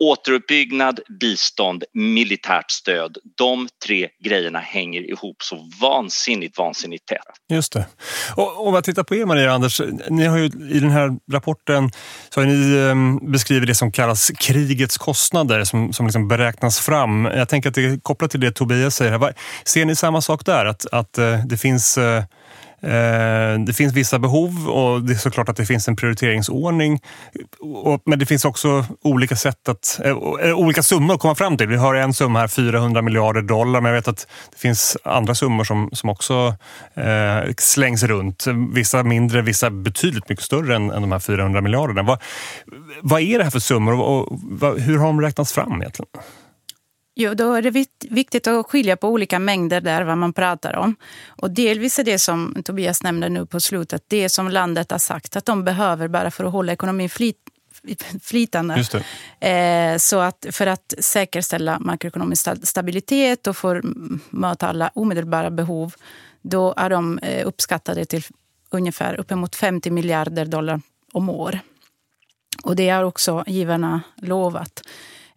återuppbyggnad, 0.00 1.00
bistånd, 1.20 1.84
militärt 1.94 2.70
stöd. 2.70 3.16
De 3.36 3.68
tre 3.86 4.08
grejerna 4.24 4.58
hänger 4.58 5.10
ihop 5.10 5.42
så 5.42 5.68
vansinnigt, 5.80 6.58
vansinnigt 6.58 7.06
tätt. 7.06 7.18
Just 7.48 7.72
det. 7.72 7.86
Och 8.36 8.66
om 8.66 8.74
jag 8.74 8.84
tittar 8.84 9.02
på 9.02 9.14
er 9.14 9.24
Maria 9.26 9.48
och 9.48 9.54
Anders, 9.54 9.80
ni 10.08 10.24
har 10.24 10.38
ju 10.38 10.44
i 10.44 10.80
den 10.80 10.90
här 10.90 11.10
rapporten 11.32 11.90
så 12.28 12.40
har 12.40 12.46
ni 12.46 12.78
ehm, 12.78 13.32
beskrivit 13.32 13.66
det 13.66 13.74
som 13.74 13.92
kallas 13.92 14.30
krigets 14.38 14.98
kostnader 14.98 15.64
som, 15.64 15.92
som 15.92 16.06
liksom 16.06 16.28
beräknas 16.28 16.80
fram. 16.80 17.24
Jag 17.24 17.48
tänker 17.48 17.68
att 17.68 17.74
det 17.74 17.84
är 17.84 18.00
kopplat 18.00 18.30
till 18.30 18.40
det 18.40 18.52
Tobias 18.52 18.96
säger. 18.96 19.34
Ser 19.64 19.84
ni 19.84 19.96
samma 19.96 20.20
sak 20.20 20.46
där? 20.46 20.64
Att, 20.64 20.86
att 20.92 21.18
eh, 21.18 21.44
det 21.44 21.56
finns 21.56 21.98
Eh, 21.98 22.24
Eh, 22.82 23.60
det 23.66 23.72
finns 23.76 23.94
vissa 23.94 24.18
behov 24.18 24.68
och 24.68 25.02
det 25.02 25.12
är 25.12 25.16
såklart 25.16 25.48
att 25.48 25.56
det 25.56 25.66
finns 25.66 25.88
en 25.88 25.96
prioriteringsordning. 25.96 27.00
Men 28.06 28.18
det 28.18 28.26
finns 28.26 28.44
också 28.44 28.84
olika 29.02 29.36
sätt 29.36 29.68
att, 29.68 30.00
eh, 30.04 30.10
eh, 30.10 30.54
olika 30.54 30.82
summor 30.82 31.14
att 31.14 31.20
komma 31.20 31.34
fram 31.34 31.56
till. 31.56 31.66
Vi 31.66 31.76
har 31.76 31.94
en 31.94 32.14
summa 32.14 32.38
här, 32.38 32.48
400 32.48 33.02
miljarder 33.02 33.42
dollar, 33.42 33.80
men 33.80 33.92
jag 33.92 33.98
vet 33.98 34.08
att 34.08 34.26
det 34.50 34.58
finns 34.58 34.96
andra 35.04 35.34
summor 35.34 35.64
som, 35.64 35.90
som 35.92 36.10
också 36.10 36.54
eh, 36.94 37.52
slängs 37.58 38.02
runt. 38.02 38.46
Vissa 38.72 39.02
mindre, 39.02 39.42
vissa 39.42 39.70
betydligt 39.70 40.28
mycket 40.28 40.44
större 40.44 40.76
än, 40.76 40.90
än 40.90 41.02
de 41.02 41.12
här 41.12 41.18
400 41.18 41.60
miljarderna. 41.60 42.02
Vad, 42.02 42.22
vad 43.02 43.20
är 43.20 43.38
det 43.38 43.44
här 43.44 43.50
för 43.50 43.58
summor 43.58 44.00
och, 44.00 44.32
och 44.32 44.80
hur 44.80 44.98
har 44.98 45.06
de 45.06 45.20
räknats 45.20 45.52
fram 45.52 45.80
egentligen? 45.80 46.08
Jo, 47.14 47.34
då 47.34 47.54
är 47.54 47.62
det 47.62 47.86
viktigt 48.10 48.46
att 48.46 48.66
skilja 48.66 48.96
på 48.96 49.08
olika 49.08 49.38
mängder 49.38 49.80
där, 49.80 50.02
vad 50.02 50.18
man 50.18 50.32
pratar 50.32 50.76
om. 50.76 50.96
Och 51.26 51.50
delvis 51.50 51.98
är 51.98 52.04
det 52.04 52.18
som 52.18 52.62
Tobias 52.64 53.02
nämnde 53.02 53.28
nu 53.28 53.46
på 53.46 53.60
slutet, 53.60 54.04
det 54.08 54.28
som 54.28 54.48
landet 54.48 54.90
har 54.90 54.98
sagt 54.98 55.36
att 55.36 55.44
de 55.44 55.64
behöver 55.64 56.08
bara 56.08 56.30
för 56.30 56.44
att 56.44 56.52
hålla 56.52 56.72
ekonomin 56.72 57.08
flit, 57.08 57.36
flytande. 58.22 58.84
Eh, 59.40 59.96
så 59.96 60.18
att 60.18 60.46
för 60.50 60.66
att 60.66 60.94
säkerställa 60.98 61.78
makroekonomisk 61.78 62.48
stabilitet 62.62 63.46
och 63.46 63.56
för 63.56 63.82
möta 64.30 64.68
alla 64.68 64.90
omedelbara 64.94 65.50
behov, 65.50 65.94
då 66.42 66.74
är 66.76 66.90
de 66.90 67.18
eh, 67.18 67.46
uppskattade 67.46 68.04
till 68.04 68.22
ungefär 68.70 69.20
uppemot 69.20 69.56
50 69.56 69.90
miljarder 69.90 70.44
dollar 70.44 70.80
om 71.12 71.28
år. 71.28 71.60
Och 72.62 72.76
det 72.76 72.88
har 72.88 73.04
också 73.04 73.44
givarna 73.46 74.00
lovat. 74.16 74.82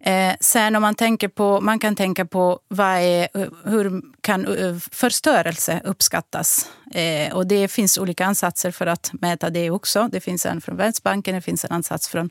Eh, 0.05 0.35
sen 0.39 0.75
om 0.75 0.81
man 0.81 0.95
tänker 0.95 1.27
på, 1.27 1.61
man 1.61 1.79
kan 1.79 1.95
tänka 1.95 2.25
på 2.25 2.59
vad 2.67 2.97
är, 2.97 3.27
hur 3.69 4.01
kan 4.21 4.45
eh, 4.45 4.75
förstörelse 4.91 5.81
uppskattas? 5.83 6.69
Eh, 6.91 7.35
och 7.35 7.47
det 7.47 7.67
finns 7.67 7.97
olika 7.97 8.25
ansatser 8.25 8.71
för 8.71 8.87
att 8.87 9.11
mäta 9.13 9.49
det 9.49 9.71
också. 9.71 10.09
Det 10.11 10.19
finns 10.19 10.45
en 10.45 10.61
från 10.61 10.77
Världsbanken, 10.77 11.35
det 11.35 11.41
finns 11.41 11.65
en 11.65 11.71
ansats 11.71 12.07
från 12.07 12.29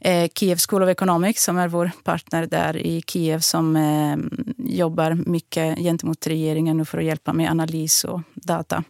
eh, 0.00 0.30
Kiev 0.34 0.58
School 0.68 0.82
of 0.82 0.88
Economics 0.88 1.44
som 1.44 1.58
är 1.58 1.68
vår 1.68 1.90
partner 2.04 2.46
där 2.46 2.76
i 2.76 3.02
Kiev 3.06 3.40
som 3.40 3.76
eh, 3.76 4.16
jobbar 4.56 5.14
mycket 5.14 5.78
gentemot 5.78 6.26
regeringen 6.26 6.86
för 6.86 6.98
att 6.98 7.04
hjälpa 7.04 7.32
med 7.32 7.50
analys 7.50 8.04
och 8.04 8.20
data 8.34 8.84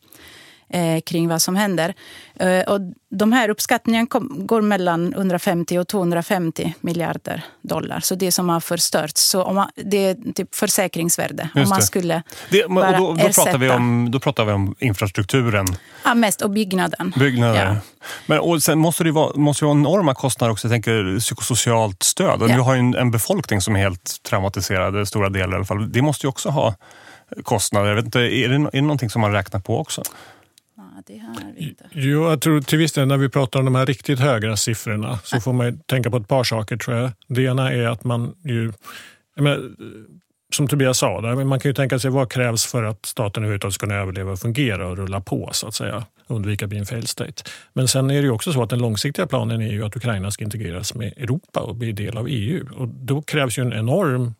eh, 0.72 1.00
kring 1.00 1.28
vad 1.28 1.42
som 1.42 1.56
händer. 1.56 1.94
Eh, 2.40 2.60
och 2.60 2.80
de 3.10 3.32
här 3.32 3.48
uppskattningarna 3.48 4.06
kom, 4.06 4.46
går 4.46 4.62
mellan 4.62 5.14
150 5.14 5.78
och 5.78 5.88
250 5.88 6.74
miljarder 6.80 7.44
dollar. 7.62 8.00
Så 8.00 8.14
det 8.14 8.32
som 8.32 8.48
har 8.48 8.60
förstörts. 8.60 9.22
Så 9.22 9.42
om 9.42 9.54
man, 9.54 9.70
det 9.74 9.96
är 9.96 10.32
typ 10.32 10.54
försäkringsvärde. 10.54 11.48
om 11.54 11.68
man 11.68 11.82
skulle 11.82 12.22
det, 12.50 12.68
bara 12.68 12.98
då, 12.98 13.14
då, 13.14 13.28
pratar 13.28 13.58
vi 13.58 13.70
om, 13.70 14.10
då 14.10 14.20
pratar 14.20 14.44
vi 14.44 14.52
om 14.52 14.74
infrastrukturen. 14.78 15.66
Ja, 16.04 16.14
mest. 16.14 16.42
Och 16.42 16.50
byggnaden. 16.50 17.12
Byggnader. 17.16 17.66
Ja. 17.66 17.76
Men, 18.26 18.38
och 18.38 18.62
sen 18.62 18.78
måste 18.78 19.04
det 19.04 19.12
vara, 19.12 19.36
måste 19.36 19.64
det 19.64 19.66
vara 19.66 19.78
enorma 19.78 20.14
kostnader 20.14 20.52
också. 20.52 20.66
Jag 20.66 20.72
tänker 20.72 21.18
psykosocialt 21.18 22.02
stöd. 22.02 22.42
Och 22.42 22.50
ja. 22.50 22.54
Du 22.54 22.60
har 22.60 22.74
ju 22.74 22.80
en, 22.80 22.94
en 22.94 23.10
befolkning 23.10 23.60
som 23.60 23.76
är 23.76 23.80
helt 23.80 24.22
traumatiserad, 24.22 25.08
stora 25.08 25.28
delar 25.28 25.52
i 25.52 25.56
alla 25.56 25.64
fall. 25.64 25.92
Det 25.92 26.02
måste 26.02 26.26
ju 26.26 26.28
också 26.28 26.48
ha 26.48 26.74
kostnader. 27.42 27.88
Jag 27.88 27.96
vet 27.96 28.04
inte, 28.04 28.20
är, 28.20 28.48
det, 28.48 28.54
är 28.54 28.70
det 28.72 28.80
någonting 28.80 29.10
som 29.10 29.20
man 29.20 29.32
räknar 29.32 29.60
på 29.60 29.78
också? 29.78 30.02
Det 31.10 31.18
har 31.18 31.52
vi 31.56 31.68
inte. 31.68 31.84
Jo, 31.92 32.28
jag 32.28 32.40
tror 32.40 32.60
till 32.60 32.78
viss 32.78 32.92
del 32.92 33.08
när 33.08 33.16
vi 33.16 33.28
pratar 33.28 33.58
om 33.58 33.64
de 33.64 33.74
här 33.74 33.86
riktigt 33.86 34.18
höga 34.18 34.56
siffrorna 34.56 35.18
så 35.24 35.40
får 35.40 35.52
man 35.52 35.78
tänka 35.78 36.10
på 36.10 36.16
ett 36.16 36.28
par 36.28 36.44
saker 36.44 36.76
tror 36.76 36.96
jag. 36.96 37.10
Det 37.26 37.42
ena 37.42 37.72
är 37.72 37.86
att 37.86 38.04
man 38.04 38.34
ju, 38.44 38.72
menar, 39.36 39.70
som 40.54 40.68
Tobias 40.68 40.98
sa, 40.98 41.20
där, 41.20 41.44
man 41.44 41.60
kan 41.60 41.68
ju 41.68 41.74
tänka 41.74 41.98
sig 41.98 42.10
vad 42.10 42.32
krävs 42.32 42.66
för 42.66 42.82
att 42.82 43.06
staten 43.06 43.42
överhuvudtaget 43.42 43.74
ska 43.74 43.86
kunna 43.86 44.00
överleva 44.00 44.32
och 44.32 44.38
fungera 44.38 44.88
och 44.88 44.96
rulla 44.96 45.20
på 45.20 45.50
så 45.52 45.68
att 45.68 45.74
säga. 45.74 46.04
Undvika 46.26 46.64
att 46.64 46.68
bli 46.68 46.78
en 46.78 46.86
fail 46.86 47.06
state. 47.06 47.42
Men 47.72 47.88
sen 47.88 48.10
är 48.10 48.14
det 48.14 48.22
ju 48.22 48.30
också 48.30 48.52
så 48.52 48.62
att 48.62 48.70
den 48.70 48.78
långsiktiga 48.78 49.26
planen 49.26 49.62
är 49.62 49.72
ju 49.72 49.84
att 49.84 49.96
Ukraina 49.96 50.30
ska 50.30 50.44
integreras 50.44 50.94
med 50.94 51.12
Europa 51.16 51.60
och 51.60 51.76
bli 51.76 51.92
del 51.92 52.18
av 52.18 52.26
EU. 52.28 52.66
Och 52.76 52.88
då 52.88 53.22
krävs 53.22 53.58
ju 53.58 53.62
en 53.62 53.72
enorm 53.72 54.34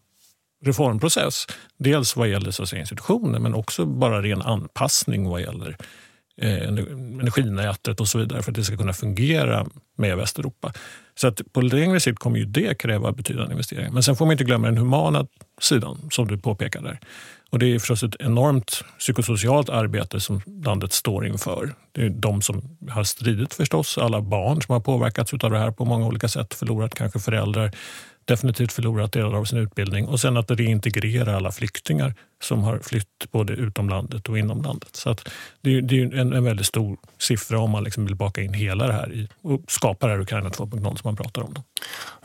reformprocess. 0.64 1.46
Dels 1.78 2.16
vad 2.16 2.28
gäller 2.28 2.50
så 2.50 2.76
institutioner 2.76 3.38
men 3.38 3.54
också 3.54 3.86
bara 3.86 4.22
ren 4.22 4.42
anpassning 4.42 5.28
vad 5.28 5.40
gäller 5.40 5.76
Eh, 5.76 6.09
Eh, 6.42 6.68
energinätet 6.68 8.00
och 8.00 8.08
så 8.08 8.18
vidare 8.18 8.42
för 8.42 8.50
att 8.50 8.56
det 8.56 8.64
ska 8.64 8.76
kunna 8.76 8.92
fungera 8.92 9.66
med 9.96 10.16
Västeuropa. 10.16 10.72
Så 11.14 11.28
att 11.28 11.52
på 11.52 11.60
längre 11.60 12.00
sikt 12.00 12.18
kommer 12.18 12.38
ju 12.38 12.44
det 12.44 12.78
kräva 12.78 13.12
betydande 13.12 13.52
investeringar. 13.52 13.90
Men 13.90 14.02
sen 14.02 14.16
får 14.16 14.26
man 14.26 14.32
inte 14.32 14.44
glömma 14.44 14.66
den 14.66 14.78
humana 14.78 15.26
sidan 15.60 16.08
som 16.10 16.28
du 16.28 16.38
påpekar 16.38 16.82
där. 16.82 17.00
Och 17.50 17.58
det 17.58 17.66
är 17.66 17.78
förstås 17.78 18.02
ett 18.02 18.16
enormt 18.20 18.84
psykosocialt 18.98 19.68
arbete 19.68 20.20
som 20.20 20.42
landet 20.64 20.92
står 20.92 21.26
inför. 21.26 21.74
Det 21.92 22.02
är 22.02 22.10
de 22.10 22.42
som 22.42 22.78
har 22.90 23.04
stridit 23.04 23.54
förstås, 23.54 23.98
alla 23.98 24.20
barn 24.20 24.62
som 24.62 24.72
har 24.72 24.80
påverkats 24.80 25.34
av 25.34 25.50
det 25.50 25.58
här 25.58 25.70
på 25.70 25.84
många 25.84 26.06
olika 26.06 26.28
sätt, 26.28 26.54
förlorat 26.54 26.94
kanske 26.94 27.18
föräldrar, 27.18 27.72
definitivt 28.24 28.72
förlorat 28.72 29.12
delar 29.12 29.34
av 29.34 29.44
sin 29.44 29.58
utbildning 29.58 30.06
och 30.06 30.20
sen 30.20 30.36
att 30.36 30.50
reintegrera 30.50 31.36
alla 31.36 31.52
flyktingar 31.52 32.14
som 32.42 32.62
har 32.62 32.78
flytt 32.78 33.06
både 33.30 33.52
utom 33.52 33.88
landet 33.88 34.28
och 34.28 34.38
inom 34.38 34.62
landet. 34.62 34.96
Så 34.96 35.10
att 35.10 35.28
det, 35.60 35.76
är, 35.76 35.82
det 35.82 36.00
är 36.00 36.14
en, 36.14 36.32
en 36.32 36.44
väldigt 36.44 36.66
stor 36.66 36.96
siffra 37.18 37.58
om 37.58 37.70
man 37.70 37.84
liksom 37.84 38.04
vill 38.04 38.14
baka 38.14 38.42
in 38.42 38.54
hela 38.54 38.86
det 38.86 38.92
här 38.92 39.12
i, 39.12 39.28
och 39.42 39.60
skapa 39.68 40.06
det 40.06 40.12
här 40.12 40.20
Ukraina 40.20 40.48
2.0 40.48 40.82
som 40.82 41.00
man 41.04 41.16
pratar 41.16 41.42
om. 41.42 41.54
Då. 41.54 41.62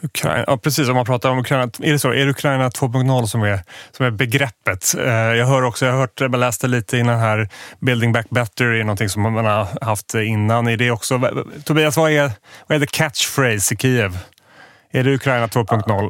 Ukraina, 0.02 0.44
ja, 0.48 0.58
precis, 0.58 0.90
om 0.90 0.96
man 0.96 1.06
pratar 1.06 1.30
om 1.30 1.40
Ukraina, 1.40 1.64
är 1.64 1.92
det 1.92 2.00
så? 2.00 2.12
Är 2.12 2.26
det 2.26 2.32
Ukraina 2.32 2.70
2.0 2.70 3.26
som 3.26 3.42
är, 3.42 3.60
som 3.92 4.06
är 4.06 4.12
begreppet? 4.12 4.96
Eh, 5.00 5.14
jag 5.14 5.46
hör 5.46 5.62
också, 5.62 5.86
jag 5.86 5.94
har 5.94 6.00
hört, 6.00 6.22
jag 6.22 6.40
läste 6.40 6.68
lite 6.68 6.98
innan 6.98 7.20
här, 7.20 7.50
Building 7.80 8.12
Back 8.12 8.30
Better 8.30 8.66
är 8.66 8.84
någonting 8.84 9.10
som 9.10 9.22
man 9.22 9.46
har 9.46 9.86
haft 9.86 10.14
innan. 10.14 10.68
Är 10.68 10.78
det 10.78 10.92
också, 10.92 11.22
Tobias, 11.66 11.98
vad 11.98 12.12
är, 12.12 12.32
vad 12.68 12.76
är 12.76 12.80
the 12.80 12.98
catchphrase 12.98 13.74
i 13.74 13.78
Kiev? 13.78 14.18
Är 14.96 15.04
det 15.04 15.14
Ukraina 15.14 15.48
2.0? 15.48 16.10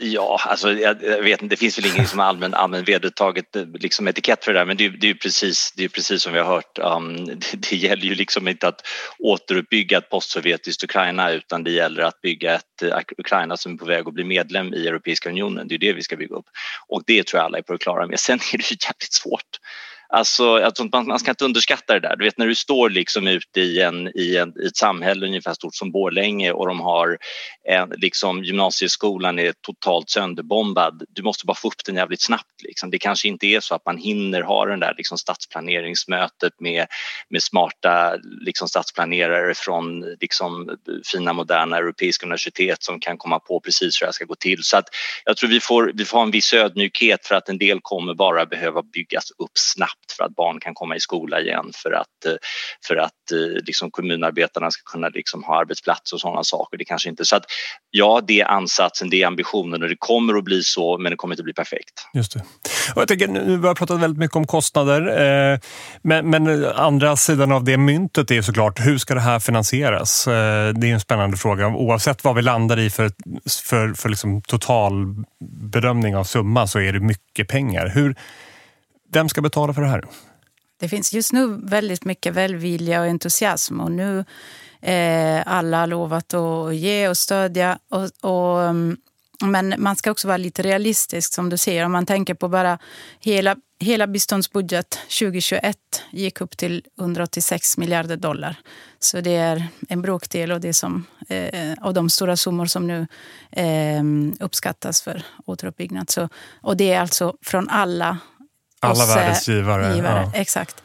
Ja, 0.00 0.40
alltså 0.46 0.72
jag, 0.72 0.94
vet 1.22 1.42
inte, 1.42 1.52
det 1.52 1.58
finns 1.58 1.78
väl 1.78 1.86
ingen 1.86 2.06
som 2.06 2.20
allmän, 2.20 2.54
allmän 2.54 2.84
vedertaget 2.84 3.56
eh, 3.56 3.66
liksom 3.74 4.08
etikett 4.08 4.44
för 4.44 4.52
det 4.52 4.58
där 4.58 4.66
men 4.66 4.76
det, 4.76 4.88
det 4.88 5.10
är 5.10 5.14
precis, 5.14 5.72
det 5.76 5.84
är 5.84 5.88
precis 5.88 6.22
som 6.22 6.32
vi 6.32 6.38
har 6.38 6.46
hört. 6.46 6.78
Um, 6.78 7.24
det, 7.24 7.56
det, 7.70 7.76
gäller 7.76 8.02
ju 8.02 8.14
liksom 8.14 8.48
inte 8.48 8.68
att 8.68 8.86
återuppbygga 9.18 9.98
ett 9.98 10.10
postsovjetiskt 10.10 10.84
Ukraina 10.84 11.30
utan 11.30 11.64
det 11.64 11.70
gäller 11.70 12.02
att 12.02 12.20
bygga 12.20 12.54
ett 12.54 12.82
eh, 12.82 12.98
Ukraina 13.18 13.56
som 13.56 13.72
är 13.72 13.76
på 13.76 13.84
väg 13.84 14.08
att 14.08 14.14
bli 14.14 14.24
medlem 14.24 14.74
i 14.74 14.86
Europeiska 14.86 15.28
unionen. 15.28 15.68
Det 15.68 15.74
är 15.74 15.78
det 15.78 15.92
vi 15.92 16.02
ska 16.02 16.16
bygga 16.16 16.36
upp 16.36 16.46
och 16.88 17.02
det 17.06 17.26
tror 17.26 17.38
jag 17.38 17.44
alla 17.44 17.58
är 17.58 17.62
på 17.62 17.72
det 17.72 17.78
klara 17.78 18.06
med. 18.06 18.20
Sen 18.20 18.38
är 18.52 18.58
det 18.58 18.70
ju 18.70 18.76
jävligt 18.86 19.12
svårt 19.12 19.58
Alltså, 20.14 20.60
jag 20.60 20.74
tror 20.74 20.88
man, 20.92 21.06
man 21.06 21.18
ska 21.18 21.30
inte 21.30 21.44
underskatta 21.44 21.92
det 21.92 22.00
där. 22.00 22.16
Du 22.16 22.24
vet 22.24 22.38
när 22.38 22.46
du 22.46 22.54
står 22.54 22.90
liksom 22.90 23.26
ute 23.26 23.60
i, 23.60 23.80
en, 23.80 24.08
i, 24.14 24.36
en, 24.36 24.52
i 24.62 24.66
ett 24.66 24.76
samhälle 24.76 25.26
ungefär 25.26 25.54
stort 25.54 25.74
som 25.74 25.92
Borlänge 25.92 26.52
och 26.52 26.66
de 26.66 26.80
har 26.80 27.18
en, 27.68 27.92
liksom, 27.96 28.44
gymnasieskolan 28.44 29.38
är 29.38 29.52
totalt 29.60 30.10
sönderbombad. 30.10 31.02
Du 31.08 31.22
måste 31.22 31.46
bara 31.46 31.54
få 31.54 31.68
upp 31.68 31.84
den 31.86 31.96
jävligt 31.96 32.22
snabbt. 32.22 32.62
Liksom. 32.62 32.90
Det 32.90 32.98
kanske 32.98 33.28
inte 33.28 33.46
är 33.46 33.60
så 33.60 33.74
att 33.74 33.86
man 33.86 33.98
hinner 33.98 34.42
ha 34.42 34.66
den 34.66 34.80
där 34.80 34.94
liksom, 34.96 35.18
stadsplaneringsmötet 35.18 36.52
med, 36.60 36.86
med 37.28 37.42
smarta 37.42 38.16
liksom, 38.40 38.68
stadsplanerare 38.68 39.54
från 39.54 40.00
liksom, 40.20 40.76
fina 41.12 41.32
moderna 41.32 41.76
europeiska 41.76 42.26
universitet 42.26 42.82
som 42.82 43.00
kan 43.00 43.18
komma 43.18 43.38
på 43.38 43.60
precis 43.60 44.02
hur 44.02 44.06
det 44.06 44.12
ska 44.12 44.24
gå 44.24 44.34
till. 44.34 44.62
Så 44.62 44.76
att 44.76 44.88
jag 45.24 45.36
tror 45.36 45.50
vi 45.50 45.60
får, 45.60 45.92
vi 45.94 46.04
får 46.04 46.18
ha 46.18 46.24
en 46.24 46.30
viss 46.30 46.52
ödmjukhet 46.54 47.26
för 47.26 47.34
att 47.34 47.48
en 47.48 47.58
del 47.58 47.80
kommer 47.82 48.14
bara 48.14 48.46
behöva 48.46 48.82
byggas 48.82 49.30
upp 49.30 49.52
snabbt 49.54 50.01
för 50.16 50.24
att 50.24 50.34
barn 50.34 50.60
kan 50.60 50.74
komma 50.74 50.96
i 50.96 51.00
skola 51.00 51.40
igen 51.40 51.70
för 51.74 51.92
att, 51.92 52.26
eh, 52.26 52.32
för 52.86 52.96
att 52.96 53.32
eh, 53.32 53.64
liksom 53.66 53.90
kommunarbetarna 53.90 54.70
ska 54.70 54.82
kunna 54.92 55.08
liksom 55.08 55.44
ha 55.44 55.60
arbetsplats 55.60 56.12
och 56.12 56.20
sådana 56.20 56.44
saker. 56.44 56.78
Det 56.78 56.84
kanske 56.84 57.08
inte 57.08 57.24
så 57.24 57.36
att 57.36 57.44
ja, 57.90 58.20
det 58.26 58.40
är 58.40 58.46
ansatsen, 58.46 59.10
det 59.10 59.22
är 59.22 59.26
ambitionen 59.26 59.82
och 59.82 59.88
det 59.88 59.96
kommer 59.98 60.34
att 60.34 60.44
bli 60.44 60.62
så, 60.62 60.98
men 60.98 61.10
det 61.10 61.16
kommer 61.16 61.34
inte 61.34 61.42
bli 61.42 61.52
perfekt. 61.52 62.06
Just 62.14 62.34
det. 62.34 62.40
Och 62.94 63.00
jag 63.00 63.08
tänker, 63.08 63.28
nu 63.28 63.58
har 63.58 63.74
pratat 63.74 64.00
väldigt 64.00 64.18
mycket 64.18 64.36
om 64.36 64.46
kostnader, 64.46 65.00
eh, 65.52 65.58
men, 66.02 66.30
men 66.30 66.64
andra 66.64 67.16
sidan 67.16 67.52
av 67.52 67.64
det 67.64 67.76
myntet 67.76 68.30
är 68.30 68.42
såklart, 68.42 68.80
hur 68.80 68.98
ska 68.98 69.14
det 69.14 69.20
här 69.20 69.40
finansieras? 69.40 70.26
Eh, 70.26 70.68
det 70.68 70.90
är 70.90 70.94
en 70.94 71.00
spännande 71.00 71.36
fråga. 71.36 71.66
Oavsett 71.68 72.24
vad 72.24 72.34
vi 72.34 72.42
landar 72.42 72.78
i 72.78 72.90
för, 72.90 73.10
för, 73.64 73.94
för 73.94 74.08
liksom 74.08 74.42
total 74.42 74.92
bedömning 75.72 76.16
av 76.16 76.24
summa 76.24 76.66
så 76.66 76.80
är 76.80 76.92
det 76.92 77.00
mycket 77.00 77.48
pengar. 77.48 77.88
Hur, 77.88 78.16
vem 79.12 79.28
ska 79.28 79.40
betala 79.40 79.74
för 79.74 79.82
det 79.82 79.88
här? 79.88 80.04
Det 80.80 80.88
finns 80.88 81.12
just 81.12 81.32
nu 81.32 81.46
väldigt 81.62 82.04
mycket 82.04 82.34
välvilja 82.34 83.00
och 83.00 83.06
entusiasm 83.06 83.80
och 83.80 83.92
nu 83.92 84.24
eh, 84.80 85.42
alla 85.46 85.80
har 85.80 85.86
lovat 85.86 86.34
att 86.34 86.74
ge 86.74 87.08
och 87.08 87.18
stödja. 87.18 87.78
Och, 87.88 88.30
och, 88.30 88.62
mm, 88.62 88.96
men 89.44 89.74
man 89.78 89.96
ska 89.96 90.10
också 90.10 90.28
vara 90.28 90.36
lite 90.36 90.62
realistisk 90.62 91.34
som 91.34 91.48
du 91.50 91.56
säger. 91.56 91.84
Om 91.84 91.92
man 91.92 92.06
tänker 92.06 92.34
på 92.34 92.48
bara 92.48 92.78
hela, 93.20 93.56
hela 93.80 94.06
biståndsbudget 94.06 94.98
2021 95.18 95.76
gick 96.10 96.40
upp 96.40 96.56
till 96.56 96.84
186 97.00 97.78
miljarder 97.78 98.16
dollar. 98.16 98.56
Så 98.98 99.20
det 99.20 99.36
är 99.36 99.66
en 99.88 100.02
bråkdel 100.02 100.52
av, 100.52 100.60
det 100.60 100.74
som, 100.74 101.06
eh, 101.28 101.72
av 101.80 101.94
de 101.94 102.10
stora 102.10 102.36
summor 102.36 102.66
som 102.66 102.86
nu 102.86 103.06
eh, 103.50 104.02
uppskattas 104.40 105.02
för 105.02 105.22
återuppbyggnad. 105.46 106.10
Så, 106.10 106.28
och 106.60 106.76
det 106.76 106.92
är 106.92 107.00
alltså 107.00 107.36
från 107.42 107.68
alla 107.68 108.18
alla 108.82 109.06
världens 109.06 109.48
givare. 109.48 109.94
givare 109.94 110.30
ja. 110.32 110.40
Exakt. 110.40 110.82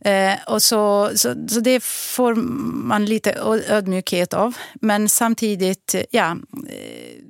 Eh, 0.00 0.34
och 0.46 0.62
så, 0.62 1.10
så, 1.14 1.34
så 1.48 1.60
det 1.60 1.84
får 1.84 2.34
man 2.34 3.04
lite 3.04 3.32
ödmjukhet 3.68 4.34
av. 4.34 4.56
Men 4.74 5.08
samtidigt, 5.08 5.94
ja, 6.10 6.36
eh, 6.68 7.22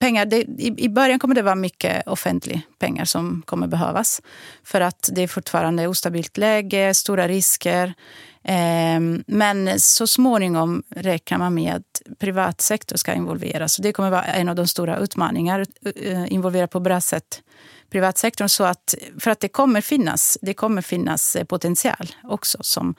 pengar, 0.00 0.26
det, 0.26 0.36
i, 0.36 0.74
i 0.78 0.88
början 0.88 1.18
kommer 1.18 1.34
det 1.34 1.42
vara 1.42 1.54
mycket 1.54 2.08
offentlig 2.08 2.60
pengar 2.78 3.04
som 3.04 3.42
kommer 3.46 3.66
behövas. 3.66 4.22
För 4.64 4.80
att 4.80 5.10
det 5.12 5.22
är 5.22 5.28
fortfarande 5.28 5.86
ostabilt 5.86 6.36
läge, 6.36 6.94
stora 6.94 7.28
risker. 7.28 7.94
Eh, 8.44 9.00
men 9.26 9.80
så 9.80 10.06
småningom 10.06 10.82
räknar 10.90 11.38
man 11.38 11.54
med 11.54 11.74
att 11.74 12.18
privat 12.18 12.60
sektor 12.60 12.96
ska 12.96 13.14
involveras. 13.14 13.76
det 13.76 13.92
kommer 13.92 14.10
vara 14.10 14.24
en 14.24 14.48
av 14.48 14.54
de 14.54 14.66
stora 14.66 14.96
utmaningarna, 14.96 15.64
eh, 15.96 16.32
involvera 16.32 16.66
på 16.66 16.80
bra 16.80 17.00
sätt 17.00 17.42
privatsektorn. 17.92 18.48
Så 18.48 18.64
att, 18.64 18.94
för 19.18 19.30
att 19.30 19.40
det 19.40 19.48
kommer 19.48 19.80
finnas, 19.80 20.38
det 20.42 20.54
kommer 20.54 20.82
finnas 20.82 21.36
eh, 21.36 21.44
potential 21.44 22.08
också 22.24 22.58
som 22.60 22.94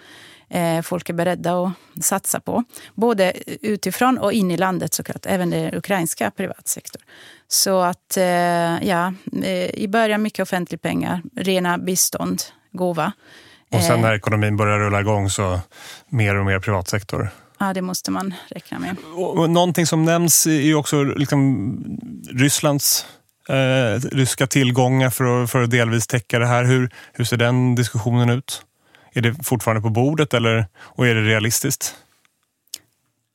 eh, 0.49 0.81
folk 0.81 1.09
är 1.09 1.13
beredda 1.13 1.53
att 1.53 2.03
satsa 2.03 2.39
på. 2.39 2.63
Både 2.95 3.33
utifrån 3.61 4.17
och 4.17 4.33
in 4.33 4.51
i 4.51 4.57
landet 4.57 4.93
såklart, 4.93 5.25
även 5.25 5.49
den 5.49 5.75
ukrainska 5.75 6.31
privatsektorn. 6.31 7.01
Så 7.47 7.81
att 7.81 8.17
eh, 8.17 8.87
ja, 8.87 9.13
i 9.73 9.87
början 9.87 10.21
mycket 10.21 10.39
offentliga 10.39 10.79
pengar, 10.79 11.21
rena 11.35 11.77
bistånd, 11.77 12.41
gåva. 12.71 13.11
Och 13.71 13.81
sen 13.81 14.01
när 14.01 14.13
ekonomin 14.13 14.57
börjar 14.57 14.79
rulla 14.79 14.99
igång 14.99 15.29
så 15.29 15.59
mer 16.09 16.35
och 16.35 16.45
mer 16.45 16.59
privatsektor? 16.59 17.29
Ja, 17.59 17.73
det 17.73 17.81
måste 17.81 18.11
man 18.11 18.33
räkna 18.47 18.79
med. 18.79 18.95
Och 19.15 19.49
någonting 19.49 19.85
som 19.85 20.05
nämns 20.05 20.47
är 20.47 20.51
ju 20.51 20.75
också 20.75 21.03
liksom 21.03 21.77
Rysslands 22.31 23.05
eh, 23.49 23.99
ryska 24.11 24.47
tillgångar 24.47 25.09
för 25.09 25.43
att, 25.43 25.51
för 25.51 25.63
att 25.63 25.71
delvis 25.71 26.07
täcka 26.07 26.39
det 26.39 26.47
här. 26.47 26.63
Hur, 26.63 26.89
hur 27.13 27.25
ser 27.25 27.37
den 27.37 27.75
diskussionen 27.75 28.29
ut? 28.29 28.65
Är 29.13 29.21
det 29.21 29.45
fortfarande 29.45 29.81
på 29.81 29.89
bordet 29.89 30.33
eller, 30.33 30.65
och 30.75 31.07
är 31.07 31.15
det 31.15 31.21
realistiskt? 31.21 31.95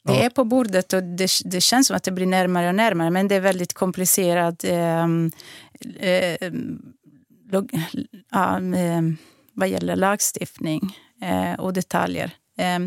Det 0.05 0.25
är 0.25 0.31
på 0.31 0.44
bordet 0.44 0.92
och 0.92 1.03
det, 1.03 1.29
det, 1.44 1.61
känns 1.61 1.87
som 1.87 1.97
att 1.97 2.03
det 2.03 2.11
blir 2.11 2.27
närmare 2.27 2.68
och 2.68 2.75
närmare 2.75 3.11
men 3.11 3.29
det 3.29 3.35
är 3.35 3.40
väldigt 3.40 3.73
komplicerat 3.73 4.64
eh, 4.64 5.05
eh, 6.01 6.53
log, 7.51 7.71
ja, 8.31 8.57
eh, 8.57 9.03
vad 9.53 9.68
gäller 9.68 9.97
lagstiftning 9.97 10.97
eh, 11.23 11.61
och 11.61 11.73
detaljer. 11.73 12.31
Eh, 12.59 12.79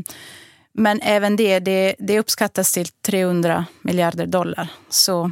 men 0.74 1.02
även 1.02 1.36
det, 1.36 1.60
det, 1.60 1.96
det 2.00 2.20
uppskattas 2.20 2.74
till 2.74 2.88
300 2.88 3.66
miljarder 3.82 4.26
dollar. 4.26 4.68
Så 4.90 5.32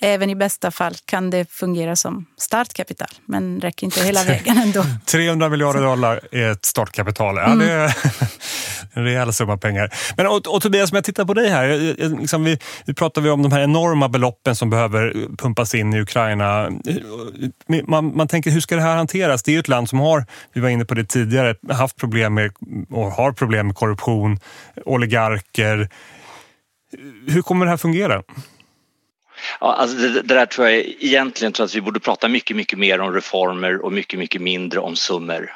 även 0.00 0.30
i 0.30 0.34
bästa 0.36 0.70
fall 0.70 0.94
kan 1.04 1.30
det 1.30 1.50
fungera 1.50 1.96
som 1.96 2.26
startkapital, 2.38 3.08
men 3.26 3.60
räcker 3.60 3.84
inte 3.84 4.02
hela 4.02 4.24
vägen 4.24 4.58
ändå. 4.58 4.84
300 5.04 5.48
miljarder 5.48 5.80
dollar 5.80 6.20
är 6.32 6.50
ett 6.50 6.64
startkapital. 6.64 7.36
Ja, 7.36 7.44
mm. 7.44 7.58
det 7.58 7.72
är 7.72 7.96
en 8.92 9.04
rejäl 9.04 9.32
summa 9.32 9.56
pengar. 9.56 9.94
Men, 10.16 10.26
och, 10.26 10.54
och 10.54 10.62
Tobias, 10.62 10.92
om 10.92 10.96
jag 10.96 11.04
tittar 11.04 11.24
på 11.24 11.34
dig 11.34 11.48
här. 11.48 11.68
Liksom 12.20 12.44
vi, 12.44 12.58
vi 12.84 12.94
pratar 12.94 13.22
vi 13.22 13.30
om 13.30 13.42
de 13.42 13.52
här 13.52 13.60
enorma 13.60 14.08
beloppen 14.08 14.56
som 14.56 14.70
behöver 14.70 15.14
pumpas 15.36 15.74
in 15.74 15.94
i 15.94 16.00
Ukraina. 16.00 16.70
Man, 17.86 18.16
man 18.16 18.28
tänker, 18.28 18.50
hur 18.50 18.60
ska 18.60 18.76
det 18.76 18.82
här 18.82 18.96
hanteras? 18.96 19.42
Det 19.42 19.50
är 19.50 19.52
ju 19.52 19.60
ett 19.60 19.68
land 19.68 19.88
som 19.88 20.00
har, 20.00 20.26
vi 20.52 20.60
var 20.60 20.68
inne 20.68 20.84
på 20.84 20.94
det 20.94 21.04
tidigare, 21.04 21.54
haft 21.70 21.96
problem 21.96 22.34
med 22.34 22.52
och 22.90 23.10
har 23.10 23.32
problem 23.32 23.66
med 23.66 23.76
korruption, 23.76 24.38
oligarker. 24.84 25.88
Hur 27.26 27.42
kommer 27.42 27.66
det 27.66 27.70
här 27.70 27.76
fungera? 27.76 28.22
Ja, 29.60 29.74
alltså 29.74 29.96
det, 29.96 30.08
det, 30.08 30.34
där 30.34 30.46
tror 30.46 30.68
jag 30.68 30.78
egentligen 30.78 31.52
tror 31.52 31.64
att 31.64 31.74
vi 31.74 31.80
borde 31.80 32.00
prata 32.00 32.28
mycket, 32.28 32.56
mycket 32.56 32.78
mer 32.78 33.00
om 33.00 33.14
reformer 33.14 33.84
och 33.84 33.92
mycket, 33.92 34.18
mycket 34.18 34.42
mindre 34.42 34.80
om 34.80 34.96
summor 34.96 35.50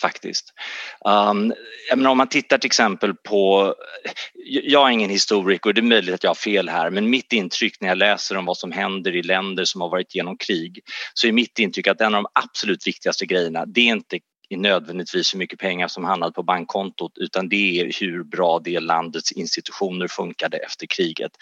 faktiskt. 0.00 0.52
Um, 1.04 1.54
jag 1.88 1.98
menar, 1.98 2.10
om 2.10 2.18
man 2.18 2.28
tittar 2.28 2.58
till 2.58 2.68
exempel 2.68 3.14
på, 3.14 3.74
jag 4.44 4.88
är 4.88 4.92
ingen 4.92 5.10
historiker 5.10 5.70
och 5.70 5.74
det 5.74 5.80
är 5.80 5.82
möjligt 5.82 6.14
att 6.14 6.24
jag 6.24 6.30
har 6.30 6.34
fel 6.34 6.68
här 6.68 6.90
men 6.90 7.10
mitt 7.10 7.32
intryck 7.32 7.80
när 7.80 7.88
jag 7.88 7.98
läser 7.98 8.36
om 8.36 8.44
vad 8.44 8.56
som 8.56 8.72
händer 8.72 9.16
i 9.16 9.22
länder 9.22 9.64
som 9.64 9.80
har 9.80 9.88
varit 9.88 10.14
genom 10.14 10.36
krig 10.36 10.80
så 11.14 11.26
är 11.26 11.32
mitt 11.32 11.58
intryck 11.58 11.86
att 11.86 12.00
en 12.00 12.14
av 12.14 12.22
de 12.22 12.30
absolut 12.44 12.86
viktigaste 12.86 13.26
grejerna 13.26 13.66
det 13.66 13.80
är 13.80 13.92
inte 13.92 14.18
är 14.54 14.58
nödvändigtvis 14.58 15.34
hur 15.34 15.38
mycket 15.38 15.58
pengar 15.58 15.88
som 15.88 16.04
hamnade 16.04 16.32
på 16.32 16.42
bankkontot 16.42 17.12
utan 17.16 17.48
det 17.48 17.80
är 17.80 18.00
hur 18.00 18.24
bra 18.24 18.58
det 18.58 18.80
landets 18.80 19.32
institutioner 19.32 20.08
funkade 20.08 20.56
efter 20.56 20.86
kriget. 20.86 21.32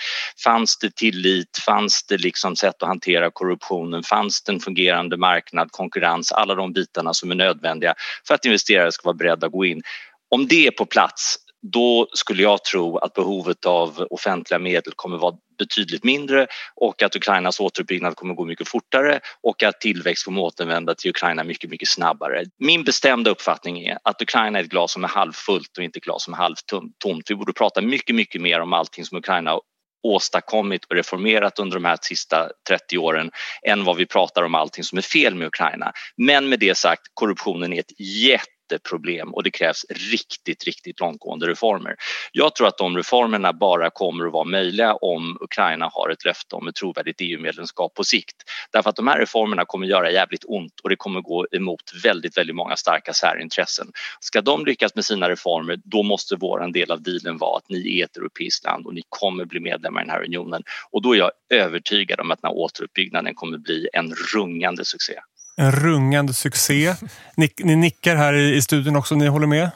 Fanns 0.45 0.79
det 0.79 0.95
tillit? 0.95 1.59
Fanns 1.67 2.03
det 2.09 2.19
liksom 2.19 2.57
sätt 2.57 2.83
att 2.83 2.89
hantera 2.89 3.31
korruptionen? 3.31 4.03
Fanns 4.03 4.43
det 4.43 4.53
en 4.53 4.61
fungerande 4.61 5.17
marknad, 5.17 5.73
konkurrens, 5.73 6.33
alla 6.33 6.55
de 6.55 6.73
bitarna 6.73 7.15
som 7.15 7.31
är 7.31 7.35
nödvändiga 7.35 7.95
för 8.27 8.35
att 8.35 8.45
investerare 8.45 8.93
ska 8.93 9.09
vara 9.09 9.17
beredda 9.17 9.47
att 9.47 9.53
gå 9.53 9.65
in? 9.65 9.83
Om 10.31 10.47
det 10.47 10.67
är 10.67 10.71
på 10.71 10.87
plats 10.87 11.37
då 11.63 12.09
skulle 12.13 12.43
jag 12.43 12.65
tro 12.65 12.99
att 12.99 13.15
behovet 13.15 13.67
av 13.67 14.07
offentliga 14.11 14.59
medel 14.59 14.93
kommer 14.97 15.19
vara 15.19 15.37
betydligt 15.59 16.05
mindre 16.05 16.47
och 16.75 17.03
att 17.03 17.17
Ukrainas 17.17 17.61
återuppbyggnad 17.61 18.17
kommer 18.17 18.35
gå 18.35 18.45
mycket 18.45 18.69
fortare 18.69 19.21
och 19.43 19.63
att 19.63 19.81
tillväxt 19.81 20.25
kommer 20.25 20.41
återvända 20.41 20.95
till 20.95 21.11
Ukraina 21.11 21.45
mycket, 21.45 21.71
mycket 21.71 21.89
snabbare. 21.89 22.45
Min 22.59 22.85
bestämda 22.85 23.31
uppfattning 23.31 23.81
är 23.81 23.99
att 24.03 24.23
Ukraina 24.23 24.59
är 24.59 24.63
ett 24.63 24.71
glas 24.71 24.93
som 24.93 25.05
är 25.05 25.09
halvfullt 25.09 25.79
och 25.79 25.85
inte 25.85 25.99
ett 25.99 26.05
glas 26.05 26.25
som 26.25 26.35
är 26.35 26.39
halvtomt. 26.39 27.31
Vi 27.31 27.35
borde 27.35 27.53
prata 27.53 27.81
mycket, 27.81 28.17
mycket 28.17 28.41
mer 28.41 28.61
om 28.61 28.73
allting 28.73 29.05
som 29.05 29.19
Ukraina 29.19 29.59
åstadkommit 30.03 30.85
och 30.85 30.97
reformerat 30.97 31.59
under 31.59 31.77
de 31.77 31.85
här 31.85 31.99
sista 32.01 32.49
30 32.69 32.99
åren 32.99 33.31
än 33.63 33.85
vad 33.85 33.97
vi 33.97 34.07
pratar 34.07 34.43
om 34.43 34.55
allting 34.55 34.85
som 34.85 34.99
är 34.99 35.03
fel 35.03 35.35
med 35.35 35.47
Ukraina. 35.47 35.93
Men 36.17 36.49
med 36.49 36.61
det 36.61 36.77
sagt, 36.77 37.03
korruptionen 37.15 37.73
är 37.73 37.81
ett 37.81 38.01
jätte 38.01 38.58
jätteproblem 38.73 39.35
och 39.35 39.43
det 39.43 39.51
krävs 39.51 39.87
riktigt, 40.13 40.65
riktigt 40.65 41.01
långtgående 41.01 41.47
reformer. 41.47 41.97
Jag 42.33 42.55
tror 42.55 42.67
att 42.69 42.79
de 42.79 42.97
reformerna 42.97 43.53
bara 43.53 43.91
kommer 43.91 44.27
att 44.27 44.33
vara 44.33 44.45
möjliga 44.45 44.95
om 44.95 45.39
Ukraina 45.41 45.91
har 45.93 46.11
ett 46.11 46.25
löfte 46.25 46.57
om 46.57 46.69
ett 46.69 46.75
trovärdigt 46.75 47.21
EU-medlemskap 47.21 47.95
på 47.95 48.05
sikt. 48.05 48.37
Därför 48.73 48.91
att 48.91 48.97
de 48.97 49.07
här 49.07 49.19
reformerna 49.19 49.65
kommer 49.65 49.87
göra 49.87 50.11
jävligt 50.11 50.45
ont 50.47 50.81
och 50.83 50.89
det 50.89 50.97
kommer 50.97 51.21
gå 51.21 51.47
emot 51.53 51.83
väldigt, 52.05 52.39
väldigt 52.39 52.57
många 52.57 52.77
starka 52.77 53.13
särintressen. 53.13 53.93
Ska 54.21 54.41
de 54.41 54.65
lyckas 54.65 54.95
med 54.95 55.05
sina 55.05 55.29
reformer, 55.29 55.79
då 55.85 56.03
måste 56.03 56.37
vår 56.37 56.73
del 56.73 56.91
av 56.91 57.03
dealen 57.03 57.39
vara 57.39 57.57
att 57.57 57.69
ni 57.69 58.01
är 58.01 58.05
ett 58.05 58.17
europeiskt 58.17 58.65
land 58.65 58.87
och 58.87 58.95
ni 58.95 59.03
kommer 59.09 59.45
bli 59.45 59.61
medlemmar 59.61 60.01
i 60.01 60.05
den 60.05 60.11
här 60.11 60.25
unionen. 60.25 60.63
Och 60.91 61.03
då 61.03 61.13
är 61.13 61.19
jag 61.19 61.31
övertygad 61.51 62.21
om 62.21 62.31
att 62.31 62.43
den 62.43 62.49
här 62.49 62.57
återuppbyggnaden 62.57 63.35
kommer 63.35 63.59
bli 63.59 63.89
en 63.93 64.15
rungande 64.35 64.85
succé. 64.85 65.15
En 65.61 65.73
rungande 65.73 66.35
succé. 66.35 66.95
Ni, 67.37 67.51
ni 67.59 67.77
nickar 67.77 68.17
här 68.17 68.35
i, 68.35 68.57
i 68.57 68.63
studion 68.63 68.97
också, 68.97 69.15
ni 69.15 69.27
håller 69.27 69.47
med? 69.47 69.71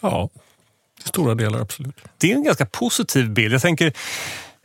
Ja, 0.00 0.28
till 1.00 1.08
stora 1.08 1.34
delar 1.34 1.60
absolut. 1.60 1.96
Det 2.18 2.32
är 2.32 2.36
en 2.36 2.44
ganska 2.44 2.66
positiv 2.66 3.30
bild. 3.30 3.54
Jag 3.54 3.62
tänker, 3.62 3.92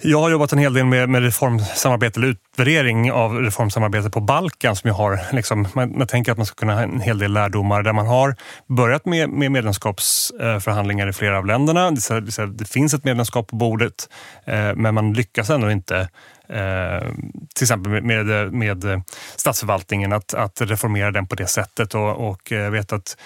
jag 0.02 0.20
har 0.20 0.30
jobbat 0.30 0.52
en 0.54 0.60
hel 0.60 0.74
del 0.74 0.86
med, 0.86 1.10
med 1.10 1.24
reformsamarbete 1.24 2.20
eller 2.20 2.28
utvärdering 2.28 3.12
av 3.12 3.42
reformsamarbete 3.42 4.10
på 4.10 4.20
Balkan 4.20 4.76
som 4.76 4.88
jag 4.88 4.96
har. 4.96 5.20
Liksom, 5.32 5.68
man, 5.74 5.98
man, 5.98 6.08
tänker 6.08 6.32
att 6.32 6.38
man 6.38 6.46
ska 6.46 6.56
kunna 6.56 6.74
ha 6.74 6.82
en 6.82 7.00
hel 7.00 7.18
del 7.18 7.34
lärdomar 7.34 7.84
där 7.84 7.94
man 7.94 8.08
har 8.08 8.36
börjat 8.68 9.06
med, 9.06 9.30
med 9.30 9.52
medlemskapsförhandlingar 9.52 11.08
i 11.08 11.14
flera 11.14 11.38
av 11.38 11.46
länderna. 11.46 11.92
Det, 11.92 12.20
det, 12.20 12.48
det 12.48 12.66
finns 12.66 12.94
ett 12.94 13.04
medlemskap 13.04 13.48
på 13.48 13.56
bordet 13.56 14.10
eh, 14.46 14.76
men 14.76 14.96
man 14.96 15.14
lyckas 15.14 15.50
ändå 15.50 15.72
inte 15.72 16.10
Eh, 16.50 17.10
till 17.56 17.64
exempel 17.64 18.04
med, 18.04 18.54
med 18.54 19.04
statsförvaltningen, 19.36 20.14
att, 20.14 20.34
att 20.34 20.62
reformera 20.62 21.12
den 21.12 21.28
på 21.28 21.36
det 21.36 21.48
sättet. 21.48 21.96
Och, 21.96 22.30
och 22.30 22.52
jag 22.52 22.72
vet 22.72 22.94
att 22.94 23.18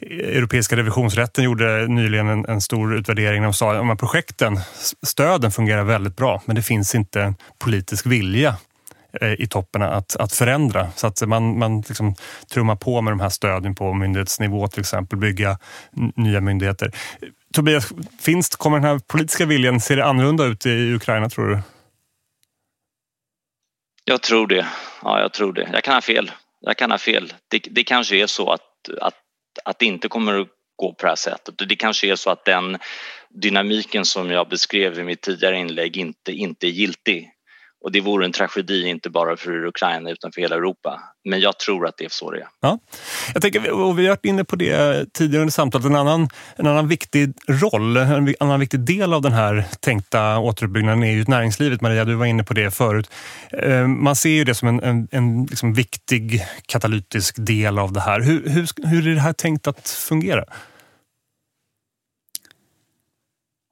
Europeiska 0.00 0.76
revisionsrätten 0.76 1.44
gjorde 1.44 1.86
nyligen 1.86 2.28
en, 2.28 2.44
en 2.48 2.60
stor 2.60 2.94
utvärdering. 2.94 3.42
De 3.42 3.54
sa 3.54 3.92
att 3.92 3.98
projekten, 3.98 4.60
stöden 5.06 5.50
fungerar 5.50 5.84
väldigt 5.84 6.16
bra, 6.16 6.42
men 6.44 6.56
det 6.56 6.62
finns 6.62 6.94
inte 6.94 7.34
politisk 7.58 8.06
vilja 8.06 8.56
eh, 9.20 9.32
i 9.32 9.46
toppen 9.46 9.82
att, 9.82 10.16
att 10.16 10.32
förändra. 10.32 10.88
Så 10.96 11.06
att 11.06 11.22
man, 11.28 11.58
man 11.58 11.80
liksom 11.80 12.14
trummar 12.52 12.76
på 12.76 13.00
med 13.00 13.12
de 13.12 13.20
här 13.20 13.28
stöden 13.28 13.74
på 13.74 13.94
myndighetsnivå 13.94 14.68
till 14.68 14.80
exempel, 14.80 15.18
bygga 15.18 15.58
nya 16.16 16.40
myndigheter. 16.40 16.92
Tobias, 17.52 17.92
finns, 18.20 18.56
kommer 18.56 18.76
den 18.78 18.88
här 18.88 18.98
politiska 18.98 19.46
viljan, 19.46 19.80
ser 19.80 19.96
det 19.96 20.04
annorlunda 20.04 20.44
ut 20.44 20.66
i 20.66 20.94
Ukraina 20.94 21.28
tror 21.28 21.48
du? 21.48 21.60
Jag 24.08 24.22
tror 24.22 24.46
det. 24.46 24.66
Ja, 25.02 25.20
jag 25.20 25.32
tror 25.32 25.52
det. 25.52 25.68
Jag 25.72 25.84
kan 25.84 25.94
ha 25.94 26.00
fel. 26.00 26.30
Jag 26.60 26.76
kan 26.76 26.90
ha 26.90 26.98
fel. 26.98 27.32
Det, 27.48 27.58
det 27.70 27.84
kanske 27.84 28.16
är 28.16 28.26
så 28.26 28.50
att, 28.52 28.88
att, 29.00 29.14
att 29.64 29.78
det 29.78 29.86
inte 29.86 30.08
kommer 30.08 30.40
att 30.40 30.48
gå 30.76 30.92
på 30.92 31.06
det 31.06 31.08
här 31.08 31.16
sättet. 31.16 31.68
Det 31.68 31.76
kanske 31.76 32.06
är 32.06 32.16
så 32.16 32.30
att 32.30 32.44
den 32.44 32.78
dynamiken 33.28 34.04
som 34.04 34.30
jag 34.30 34.48
beskrev 34.48 34.98
i 34.98 35.04
mitt 35.04 35.20
tidigare 35.20 35.58
inlägg 35.58 35.96
inte, 35.96 36.32
inte 36.32 36.66
är 36.66 36.70
giltig. 36.70 37.30
Och 37.80 37.92
det 37.92 38.00
vore 38.00 38.24
en 38.24 38.32
tragedi 38.32 38.88
inte 38.88 39.10
bara 39.10 39.36
för 39.36 39.66
Ukraina 39.66 40.10
utan 40.10 40.32
för 40.32 40.40
hela 40.40 40.56
Europa. 40.56 41.00
Men 41.24 41.40
jag 41.40 41.58
tror 41.58 41.86
att 41.86 41.96
det 41.96 42.04
är 42.04 42.08
så 42.08 42.30
det 42.30 42.38
är. 42.38 42.46
Ja. 42.60 42.78
Jag 43.34 43.42
tänker, 43.42 43.70
och 43.70 43.98
vi 43.98 44.02
har 44.02 44.10
varit 44.10 44.24
inne 44.24 44.44
på 44.44 44.56
det 44.56 45.06
tidigare 45.12 45.42
under 45.42 45.52
samtalet. 45.52 45.86
En 45.86 45.96
annan, 45.96 46.28
en 46.56 46.66
annan 46.66 46.88
viktig 46.88 47.32
roll, 47.48 47.96
en 47.96 48.34
annan 48.40 48.60
viktig 48.60 48.80
del 48.80 49.14
av 49.14 49.22
den 49.22 49.32
här 49.32 49.64
tänkta 49.80 50.38
återuppbyggnaden 50.38 51.02
är 51.02 51.12
ju 51.12 51.24
näringslivet. 51.28 51.80
Maria, 51.80 52.04
du 52.04 52.14
var 52.14 52.26
inne 52.26 52.44
på 52.44 52.54
det 52.54 52.70
förut. 52.70 53.10
Eh, 53.50 53.86
man 53.86 54.16
ser 54.16 54.30
ju 54.30 54.44
det 54.44 54.54
som 54.54 54.68
en, 54.68 54.82
en, 54.82 55.08
en 55.10 55.44
liksom 55.44 55.72
viktig 55.72 56.44
katalytisk 56.66 57.34
del 57.38 57.78
av 57.78 57.92
det 57.92 58.00
här. 58.00 58.20
Hur, 58.20 58.48
hur, 58.48 58.88
hur 58.88 59.08
är 59.08 59.14
det 59.14 59.20
här 59.20 59.32
tänkt 59.32 59.66
att 59.66 59.88
fungera? 59.88 60.44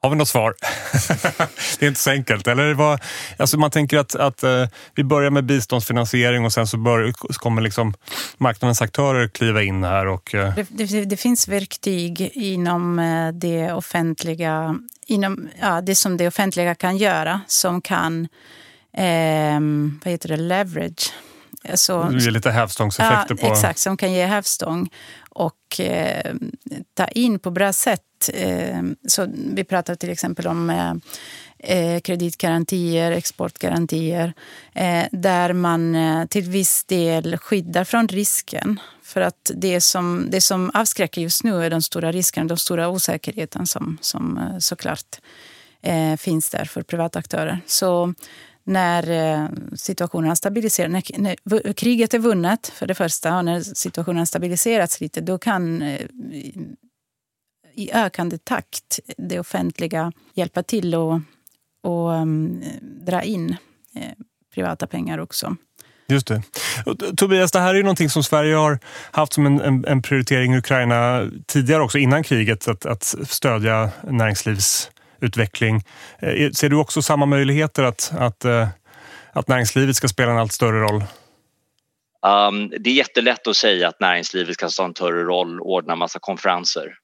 Har 0.06 0.10
vi 0.10 0.16
något 0.16 0.28
svar? 0.28 0.54
det 1.78 1.86
är 1.86 1.88
inte 1.88 2.00
så 2.00 2.10
enkelt. 2.10 2.46
Eller 2.46 2.74
vad, 2.74 3.00
alltså 3.36 3.58
man 3.58 3.70
tänker 3.70 3.98
att, 3.98 4.14
att 4.14 4.44
uh, 4.44 4.66
vi 4.94 5.04
börjar 5.04 5.30
med 5.30 5.44
biståndsfinansiering 5.44 6.44
och 6.44 6.52
sen 6.52 6.66
så, 6.66 6.76
bör, 6.76 7.12
så 7.32 7.40
kommer 7.40 7.62
liksom 7.62 7.94
marknadens 8.38 8.82
aktörer 8.82 9.28
kliva 9.28 9.62
in 9.62 9.84
här. 9.84 10.06
Och, 10.06 10.34
uh... 10.34 10.54
det, 10.56 10.84
det, 10.84 11.04
det, 11.04 11.16
finns 11.16 11.48
verktyg 11.48 12.30
inom 12.34 12.98
uh, 12.98 13.32
det 13.32 13.72
offentliga, 13.72 14.78
inom 15.06 15.48
ja, 15.60 15.80
det 15.80 15.94
som 15.94 16.16
det 16.16 16.26
offentliga 16.28 16.74
kan 16.74 16.96
göra 16.96 17.40
som 17.46 17.80
kan 17.80 18.28
um, 19.56 20.00
vad 20.04 20.12
heter 20.12 20.28
det, 20.28 20.36
leverage. 20.36 21.12
Så, 21.74 22.02
det 22.02 22.24
ger 22.24 22.30
lite 22.30 22.50
hävstångseffekter. 22.50 23.36
Ja, 23.40 23.48
på... 23.48 23.54
Exakt, 23.54 23.78
som 23.78 23.96
kan 23.96 24.12
ge 24.12 24.26
hävstång 24.26 24.90
och 25.30 25.80
eh, 25.80 26.34
ta 26.94 27.06
in 27.06 27.38
på 27.38 27.50
bra 27.50 27.72
sätt. 27.72 28.02
Eh, 28.34 28.82
så 29.08 29.26
vi 29.54 29.64
pratar 29.64 29.94
till 29.94 30.10
exempel 30.10 30.46
om 30.46 30.70
eh, 30.70 30.92
eh 31.58 32.00
kreditgarantier, 32.00 33.12
exportgarantier 33.12 34.32
eh, 34.74 35.04
där 35.12 35.52
man 35.52 35.94
eh, 35.94 36.26
till 36.26 36.42
viss 36.42 36.84
del 36.84 37.36
skyddar 37.38 37.84
från 37.84 38.08
risken. 38.08 38.80
För 39.02 39.20
att 39.20 39.50
det 39.54 39.80
som, 39.80 40.26
det 40.30 40.40
som 40.40 40.70
avskräcker 40.74 41.20
just 41.20 41.44
nu 41.44 41.64
är 41.64 41.70
de 41.70 41.82
stora 41.82 42.12
riskerna, 42.12 42.48
de 42.48 42.56
stora 42.56 42.88
osäkerheten 42.88 43.66
som, 43.66 43.98
som 44.00 44.40
såklart 44.60 45.20
finns 46.18 46.50
där 46.50 46.64
för 46.64 46.82
privata 46.82 47.18
aktörer. 47.18 47.60
Så 47.66 48.14
när 48.66 49.11
eh, 49.11 49.48
situationen 49.76 50.29
har 50.29 50.35
stabiliserats. 50.35 51.11
När, 51.18 51.37
när, 51.44 51.72
kriget 51.72 52.14
är 52.14 52.18
vunnet, 52.18 52.72
för 52.74 52.87
det 52.87 52.94
första, 52.94 53.37
och 53.37 53.44
när 53.44 53.61
situationen 53.61 54.18
har 54.18 54.26
stabiliserats 54.26 55.00
lite, 55.00 55.20
då 55.20 55.38
kan 55.38 55.83
eh, 55.83 56.00
i 57.74 57.90
ökande 57.92 58.38
takt 58.38 59.00
det 59.16 59.40
offentliga 59.40 60.12
hjälpa 60.35 60.62
till 60.62 60.94
och, 60.94 61.20
och 61.83 62.11
um, 62.11 62.62
dra 62.83 63.22
in 63.22 63.57
eh, 63.94 64.02
privata 64.55 64.87
pengar 64.87 65.18
också. 65.18 65.57
Just 66.09 66.26
det. 66.26 66.42
Tobias, 67.16 67.52
det 67.52 67.61
här 67.61 67.70
är 67.70 67.74
ju 67.74 67.83
någonting 67.83 68.11
som 68.11 68.22
Sverige 68.22 68.55
har 68.55 68.79
haft 69.11 69.33
som 69.33 69.46
en, 69.46 69.61
en, 69.61 69.85
en 69.85 70.02
prioritering 70.02 70.55
i 70.55 70.59
Ukraina 70.59 71.31
tidigare 71.46 71.83
också, 71.83 71.98
innan 71.98 72.22
kriget, 72.22 72.68
att, 72.68 72.87
att 72.87 73.14
stödja 73.29 73.90
näringslivs 74.11 74.90
utveckling. 75.20 75.83
Eh, 76.18 76.50
ser 76.50 76.68
du 76.68 76.76
också 76.76 77.02
samma 77.02 77.26
möjligheter 77.26 77.83
att, 77.83 78.12
att, 78.18 78.44
eh, 78.44 78.68
att 79.33 79.48
näringslivet 79.48 79.96
ska 79.96 80.09
spela 80.09 80.33
en 80.33 80.38
allt 80.38 80.52
större 80.52 80.81
roll? 80.81 81.05
Um, 82.26 82.72
det 82.79 82.90
är 82.90 82.94
jättelätt 82.94 83.46
att 83.46 83.57
säga 83.57 83.88
att 83.88 84.00
näringslivet 84.00 84.55
ska 84.55 84.68
ta 84.68 84.85
en 84.85 84.94
större 84.94 85.24
roll 85.24 85.61
och 85.61 85.70
ordna 85.70 85.96
massa 85.96 86.18
konferenser. 86.18 86.94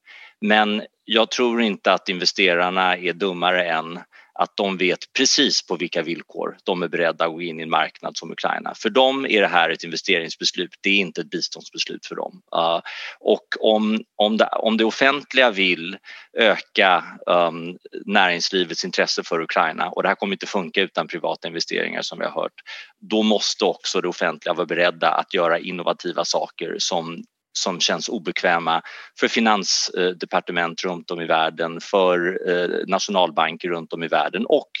Men 0.41 0.83
jag 1.05 1.31
tror 1.31 1.61
inte 1.61 1.93
att 1.93 2.09
investerarna 2.09 2.97
är 2.97 3.13
dummare 3.13 3.65
än 3.65 3.99
att 4.33 4.57
de 4.57 4.77
vet 4.77 4.99
precis 5.17 5.67
på 5.67 5.75
vilka 5.75 6.01
villkor 6.01 6.57
de 6.63 6.83
är 6.83 6.87
beredda 6.87 7.25
att 7.25 7.31
gå 7.31 7.41
in 7.41 7.59
i 7.59 7.63
en 7.63 7.69
marknad 7.69 8.17
som 8.17 8.31
Ukraina. 8.31 8.73
För 8.75 8.89
dem 8.89 9.25
är 9.25 9.41
det 9.41 9.47
här 9.47 9.69
ett 9.69 9.83
investeringsbeslut, 9.83 10.69
det 10.81 10.89
är 10.89 10.97
inte 10.97 11.21
ett 11.21 11.29
biståndsbeslut 11.29 12.05
för 12.05 12.15
dem. 12.15 12.41
Uh, 12.55 12.81
och 13.19 13.47
om, 13.59 14.03
om, 14.15 14.37
det, 14.37 14.45
om 14.45 14.77
det 14.77 14.85
offentliga 14.85 15.51
vill 15.51 15.97
öka 16.37 17.03
um, 17.27 17.77
näringslivets 18.05 18.85
intresse 18.85 19.23
för 19.23 19.41
Ukraina 19.41 19.89
och 19.89 20.03
det 20.03 20.09
här 20.09 20.15
kommer 20.15 20.33
inte 20.33 20.45
funka 20.45 20.81
utan 20.81 21.07
privata 21.07 21.47
investeringar 21.47 22.01
som 22.01 22.19
vi 22.19 22.25
har 22.25 22.41
hört, 22.41 22.61
då 22.99 23.23
måste 23.23 23.65
också 23.65 24.01
det 24.01 24.07
offentliga 24.07 24.53
vara 24.53 24.65
beredda 24.65 25.09
att 25.09 25.33
göra 25.33 25.59
innovativa 25.59 26.25
saker 26.25 26.75
som 26.79 27.23
som 27.53 27.79
känns 27.79 28.09
obekväma 28.09 28.81
för 29.19 29.27
finansdepartement 29.27 30.83
runt 30.83 31.11
om 31.11 31.21
i 31.21 31.25
världen, 31.25 31.79
för 31.81 32.39
eh, 32.49 32.87
nationalbanker 32.87 33.69
runt 33.69 33.93
om 33.93 34.03
i 34.03 34.07
världen 34.07 34.45
och 34.45 34.71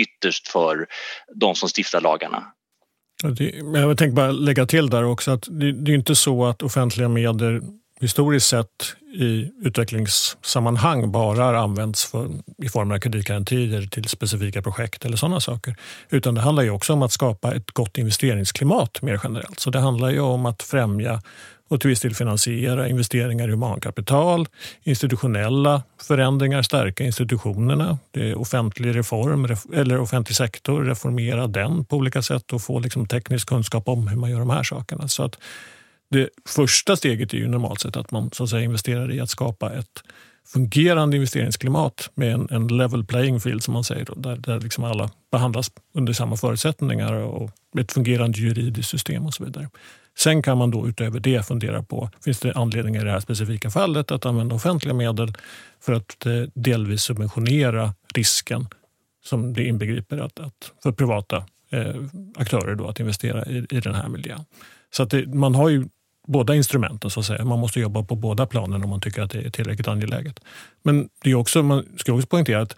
ytterst 0.00 0.48
för 0.48 0.86
de 1.34 1.54
som 1.54 1.68
stiftar 1.68 2.00
lagarna. 2.00 2.44
Jag 3.74 3.98
tänkte 3.98 4.14
bara 4.14 4.30
lägga 4.30 4.66
till 4.66 4.90
där 4.90 5.04
också 5.04 5.30
att 5.30 5.48
det, 5.50 5.92
är 5.92 5.94
inte 5.94 6.14
så 6.14 6.44
att 6.44 6.62
offentliga 6.62 7.08
medier 7.08 7.60
historiskt 8.02 8.46
sett 8.46 8.96
i 9.14 9.50
utvecklingssammanhang 9.64 11.12
bara 11.12 11.44
har 11.44 11.54
använts 11.54 12.04
för, 12.04 12.28
i 12.62 12.68
form 12.68 12.90
av 12.92 12.98
kreditgarantier 12.98 13.86
till 13.86 14.08
specifika 14.08 14.62
projekt 14.62 15.04
eller 15.04 15.16
sådana 15.16 15.40
saker. 15.40 15.76
Utan 16.10 16.34
det 16.34 16.40
handlar 16.40 16.62
ju 16.62 16.70
också 16.70 16.92
om 16.92 17.02
att 17.02 17.12
skapa 17.12 17.54
ett 17.54 17.70
gott 17.70 17.98
investeringsklimat 17.98 19.02
mer 19.02 19.20
generellt. 19.24 19.60
Så 19.60 19.70
det 19.70 19.80
handlar 19.80 20.10
ju 20.10 20.20
om 20.20 20.46
att 20.46 20.62
främja 20.62 21.22
och 21.68 21.80
till 21.80 21.90
viss 21.90 22.00
del 22.00 22.14
finansiera 22.14 22.88
investeringar 22.88 23.48
i 23.48 23.50
humankapital, 23.50 24.48
institutionella 24.82 25.82
förändringar, 26.02 26.62
stärka 26.62 27.04
institutionerna, 27.04 27.98
det 28.10 28.30
är 28.30 28.38
offentlig 28.38 28.96
reform 28.96 29.56
eller 29.74 30.00
offentlig 30.00 30.36
sektor, 30.36 30.84
reformera 30.84 31.46
den 31.46 31.84
på 31.84 31.96
olika 31.96 32.22
sätt 32.22 32.52
och 32.52 32.62
få 32.62 32.78
liksom 32.78 33.06
teknisk 33.06 33.48
kunskap 33.48 33.88
om 33.88 34.08
hur 34.08 34.16
man 34.16 34.30
gör 34.30 34.38
de 34.38 34.50
här 34.50 34.62
sakerna. 34.62 35.08
Så 35.08 35.22
att 35.22 35.38
det 36.12 36.28
första 36.46 36.96
steget 36.96 37.32
är 37.32 37.38
ju 37.38 37.48
normalt 37.48 37.80
sett 37.80 37.96
att 37.96 38.10
man 38.10 38.30
så 38.32 38.44
att 38.44 38.50
säga, 38.50 38.62
investerar 38.62 39.12
i 39.12 39.20
att 39.20 39.30
skapa 39.30 39.72
ett 39.72 40.02
fungerande 40.46 41.16
investeringsklimat 41.16 42.10
med 42.14 42.34
en, 42.34 42.48
en 42.50 42.68
level 42.68 43.04
playing 43.04 43.40
field 43.40 43.62
som 43.62 43.74
man 43.74 43.84
säger, 43.84 44.04
då, 44.04 44.14
där, 44.14 44.36
där 44.36 44.60
liksom 44.60 44.84
alla 44.84 45.10
behandlas 45.30 45.70
under 45.94 46.12
samma 46.12 46.36
förutsättningar 46.36 47.12
och 47.12 47.50
ett 47.78 47.92
fungerande 47.92 48.38
juridiskt 48.38 48.90
system 48.90 49.26
och 49.26 49.34
så 49.34 49.44
vidare. 49.44 49.68
Sen 50.18 50.42
kan 50.42 50.58
man 50.58 50.70
då 50.70 50.88
utöver 50.88 51.20
det 51.20 51.46
fundera 51.46 51.82
på, 51.82 52.10
finns 52.24 52.40
det 52.40 52.52
anledning 52.52 52.96
i 52.96 53.04
det 53.04 53.10
här 53.10 53.20
specifika 53.20 53.70
fallet 53.70 54.10
att 54.10 54.26
använda 54.26 54.54
offentliga 54.54 54.94
medel 54.94 55.32
för 55.80 55.92
att 55.92 56.26
eh, 56.26 56.42
delvis 56.54 57.02
subventionera 57.02 57.94
risken 58.14 58.66
som 59.24 59.52
det 59.52 59.64
inbegriper 59.64 60.18
att, 60.18 60.40
att 60.40 60.72
för 60.82 60.92
privata 60.92 61.44
eh, 61.70 61.94
aktörer 62.36 62.74
då 62.74 62.88
att 62.88 63.00
investera 63.00 63.46
i, 63.46 63.66
i 63.70 63.80
den 63.80 63.94
här 63.94 64.08
miljön. 64.08 64.44
Så 64.90 65.02
att 65.02 65.10
det, 65.10 65.26
man 65.26 65.54
har 65.54 65.68
ju 65.68 65.88
båda 66.26 66.54
instrumenten 66.54 67.10
så 67.10 67.20
att 67.20 67.26
säga. 67.26 67.44
Man 67.44 67.58
måste 67.58 67.80
jobba 67.80 68.02
på 68.02 68.16
båda 68.16 68.46
planen 68.46 68.84
om 68.84 68.90
man 68.90 69.00
tycker 69.00 69.22
att 69.22 69.30
det 69.30 69.46
är 69.46 69.50
tillräckligt 69.50 69.88
angeläget. 69.88 70.40
Men 70.82 71.08
det 71.22 71.30
är 71.30 71.34
också, 71.34 71.62
man 71.62 71.86
ska 71.96 72.12
också 72.12 72.26
poängtera 72.26 72.62
att 72.62 72.76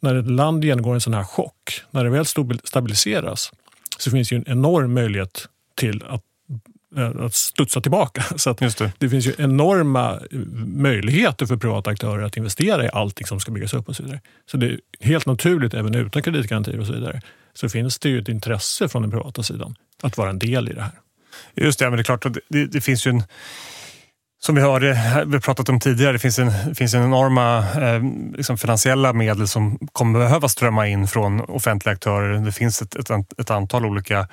när 0.00 0.14
ett 0.14 0.30
land 0.30 0.64
genomgår 0.64 0.94
en 0.94 1.00
sån 1.00 1.14
här 1.14 1.24
chock, 1.24 1.80
när 1.90 2.04
det 2.04 2.10
väl 2.10 2.26
stabiliseras 2.64 3.52
så 3.98 4.10
finns 4.10 4.32
ju 4.32 4.36
en 4.36 4.44
enorm 4.46 4.94
möjlighet 4.94 5.48
till 5.74 6.04
att 6.08 6.22
Eh, 6.96 7.24
att 7.24 7.34
studsa 7.34 7.80
tillbaka. 7.80 8.24
Så 8.36 8.50
att 8.50 8.58
det. 8.58 8.92
det. 8.98 9.08
finns 9.08 9.26
ju 9.26 9.34
enorma 9.38 10.20
möjligheter 10.66 11.46
för 11.46 11.56
privata 11.56 11.90
aktörer 11.90 12.22
att 12.22 12.36
investera 12.36 12.84
i 12.84 12.88
allting 12.92 13.26
som 13.26 13.40
ska 13.40 13.52
byggas 13.52 13.74
upp 13.74 13.88
och 13.88 13.96
så 13.96 14.02
vidare. 14.02 14.20
Så 14.50 14.56
det 14.56 14.66
är 14.66 14.80
helt 15.00 15.26
naturligt, 15.26 15.74
även 15.74 15.94
utan 15.94 16.22
kreditgarantier 16.22 16.80
och 16.80 16.86
så 16.86 16.92
vidare, 16.92 17.20
så 17.54 17.68
finns 17.68 17.98
det 17.98 18.08
ju 18.08 18.18
ett 18.20 18.28
intresse 18.28 18.88
från 18.88 19.02
den 19.02 19.10
privata 19.10 19.42
sidan 19.42 19.74
att 20.02 20.16
vara 20.16 20.30
en 20.30 20.38
del 20.38 20.68
i 20.68 20.72
det 20.72 20.82
här. 20.82 20.92
Just 21.54 21.78
det, 21.78 21.84
men 21.84 21.96
det 21.96 22.00
är 22.00 22.04
klart, 22.04 22.26
det, 22.48 22.66
det 22.66 22.80
finns 22.80 23.06
ju 23.06 23.10
en 23.10 23.22
som 24.38 24.54
vi 24.54 24.60
hörde, 24.60 25.24
vi 25.26 25.40
pratat 25.40 25.68
om 25.68 25.80
tidigare, 25.80 26.12
det 26.12 26.18
finns 26.18 26.38
en, 26.38 26.74
finns 26.74 26.94
en 26.94 27.04
enorma 27.04 27.58
eh, 27.58 28.02
liksom 28.36 28.58
finansiella 28.58 29.12
medel 29.12 29.48
som 29.48 29.78
kommer 29.92 30.18
behöva 30.18 30.48
strömma 30.48 30.88
in 30.88 31.06
från 31.06 31.40
offentliga 31.40 31.92
aktörer. 31.92 32.38
Det 32.38 32.52
finns 32.52 32.82
ett, 32.82 32.96
ett, 32.96 33.10
ett 33.40 33.50
antal 33.50 33.86
olika 33.86 34.28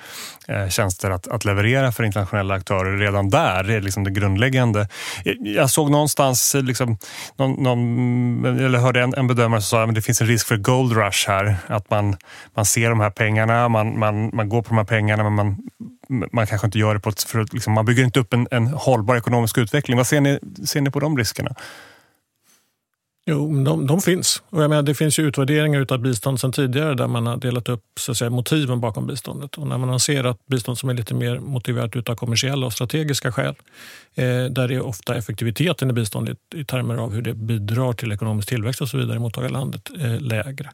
eh, 0.48 0.68
tjänster 0.68 1.10
att, 1.10 1.28
att, 1.28 1.44
leverera 1.44 1.92
för 1.92 2.04
internationella 2.04 2.54
aktörer. 2.54 2.98
Redan 2.98 3.30
där 3.30 3.70
är 3.70 3.80
liksom 3.80 4.04
det 4.04 4.10
grundläggande. 4.10 4.88
Eh, 5.24 5.32
jag 5.40 5.70
såg 5.70 5.90
någonstans, 5.90 6.54
eh, 6.54 6.62
liksom, 6.62 6.98
någon, 7.36 7.62
någon, 7.62 8.58
eller 8.64 8.78
hörde 8.78 9.02
en, 9.02 9.14
en 9.14 9.26
bedömare 9.26 9.60
som 9.60 9.78
sa 9.78 9.84
att 9.84 9.94
det 9.94 10.02
finns 10.02 10.20
en 10.20 10.26
risk 10.26 10.46
för 10.46 10.56
gold 10.56 10.92
rush 10.92 11.28
här. 11.28 11.56
Att 11.66 11.90
man, 11.90 12.16
man 12.54 12.64
ser 12.64 12.90
de 12.90 13.00
här 13.00 13.10
pengarna, 13.10 13.68
man, 13.68 13.98
man, 13.98 14.30
man 14.32 14.48
går 14.48 14.62
på 14.62 14.68
de 14.68 14.76
här 14.78 14.84
pengarna 14.84 15.22
men 15.22 15.32
man 15.32 15.56
man 16.08 16.46
kanske 16.46 16.66
inte 16.66 16.78
gör 16.78 16.94
det 16.94 17.00
på 17.00 17.08
ett, 17.08 17.22
för 17.22 17.38
att 17.38 17.52
liksom, 17.52 17.72
man 17.72 17.84
bygger 17.84 18.04
inte 18.04 18.20
upp 18.20 18.32
en, 18.32 18.48
en 18.50 18.66
hållbar 18.66 19.16
ekonomisk 19.16 19.58
utveckling. 19.58 19.96
Vad 19.96 20.06
ser 20.06 20.20
ni, 20.20 20.38
ser 20.66 20.80
ni 20.80 20.90
på 20.90 21.00
de 21.00 21.18
riskerna? 21.18 21.54
Jo, 23.26 23.64
de, 23.64 23.86
de 23.86 24.00
finns. 24.00 24.42
Och 24.50 24.62
jag 24.62 24.68
menar, 24.68 24.82
det 24.82 24.94
finns 24.94 25.18
ju 25.18 25.22
utvärderingar 25.22 25.86
av 25.92 25.98
bistånd 25.98 26.40
sedan 26.40 26.52
tidigare 26.52 26.94
där 26.94 27.06
man 27.06 27.26
har 27.26 27.36
delat 27.36 27.68
upp 27.68 27.84
så 28.00 28.12
att 28.12 28.18
säga, 28.18 28.30
motiven 28.30 28.80
bakom 28.80 29.06
biståndet. 29.06 29.58
Och 29.58 29.66
när 29.66 29.78
man 29.78 30.00
ser 30.00 30.24
att 30.24 30.46
bistånd 30.46 30.78
som 30.78 30.88
är 30.88 30.94
lite 30.94 31.14
mer 31.14 31.38
motiverat 31.38 32.08
av 32.08 32.14
kommersiella 32.14 32.66
och 32.66 32.72
strategiska 32.72 33.32
skäl, 33.32 33.54
eh, 34.14 34.44
där 34.44 34.72
är 34.72 34.80
ofta 34.80 35.14
effektiviteten 35.14 35.90
i 35.90 35.92
biståndet 35.92 36.38
i 36.54 36.64
termer 36.64 36.96
av 36.96 37.12
hur 37.12 37.22
det 37.22 37.34
bidrar 37.34 37.92
till 37.92 38.12
ekonomisk 38.12 38.48
tillväxt 38.48 38.80
och 38.80 38.88
så 38.88 38.98
vidare 38.98 39.16
i 39.16 39.20
mottagarlandet 39.20 39.90
eh, 39.98 40.20
lägre. 40.20 40.70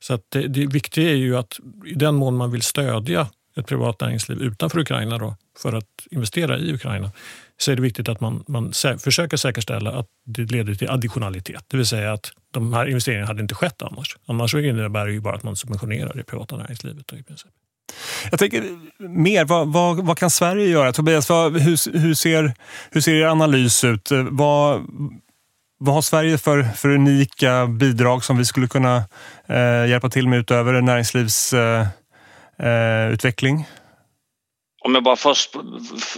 Så 0.00 0.14
att 0.14 0.22
det, 0.28 0.48
det 0.48 0.66
viktiga 0.66 1.10
är 1.10 1.16
ju 1.16 1.36
att 1.36 1.58
i 1.86 1.94
den 1.94 2.14
mån 2.14 2.36
man 2.36 2.50
vill 2.50 2.62
stödja 2.62 3.26
ett 3.56 3.66
privat 3.66 4.00
näringsliv 4.00 4.42
utanför 4.42 4.78
Ukraina 4.78 5.18
då, 5.18 5.36
för 5.58 5.72
att 5.72 6.06
investera 6.10 6.58
i 6.58 6.74
Ukraina 6.74 7.10
så 7.56 7.72
är 7.72 7.76
det 7.76 7.82
viktigt 7.82 8.08
att 8.08 8.20
man, 8.20 8.44
man 8.48 8.72
sä 8.72 8.98
försöker 8.98 9.36
säkerställa 9.36 9.92
att 9.92 10.06
det 10.24 10.42
leder 10.42 10.74
till 10.74 10.90
additionalitet. 10.90 11.64
Det 11.68 11.76
vill 11.76 11.86
säga 11.86 12.12
att 12.12 12.32
de 12.50 12.72
här 12.72 12.86
investeringarna 12.86 13.26
hade 13.26 13.42
inte 13.42 13.54
skett 13.54 13.82
annars. 13.82 14.16
Annars 14.26 14.50
så 14.50 14.58
innebär 14.58 15.06
det 15.06 15.12
ju 15.12 15.20
bara 15.20 15.34
att 15.34 15.42
man 15.42 15.56
subventionerar 15.56 16.12
det 16.14 16.24
privata 16.24 16.56
näringslivet. 16.56 17.12
i 17.12 17.22
princip. 17.22 17.50
Jag 18.30 18.38
tänker 18.38 18.64
mer, 18.98 19.44
vad, 19.44 19.72
vad, 19.72 20.06
vad 20.06 20.18
kan 20.18 20.30
Sverige 20.30 20.66
göra? 20.66 20.92
Tobias, 20.92 21.28
vad, 21.28 21.60
hur, 21.60 21.98
hur, 21.98 22.14
ser, 22.14 22.54
hur 22.90 23.00
ser 23.00 23.14
er 23.14 23.26
analys 23.26 23.84
ut? 23.84 24.08
Vad, 24.30 24.82
vad 25.78 25.94
har 25.94 26.02
Sverige 26.02 26.38
för, 26.38 26.62
för 26.62 26.88
unika 26.88 27.66
bidrag 27.66 28.24
som 28.24 28.38
vi 28.38 28.44
skulle 28.44 28.66
kunna 28.66 29.04
eh, 29.46 29.86
hjälpa 29.86 30.08
till 30.10 30.28
med 30.28 30.38
utöver 30.38 30.80
näringslivs 30.80 31.52
eh, 31.52 31.86
Eh, 32.62 33.12
utveckling? 33.12 33.66
Om 34.84 34.94
jag 34.94 35.04
bara 35.04 35.16
först 35.16 35.52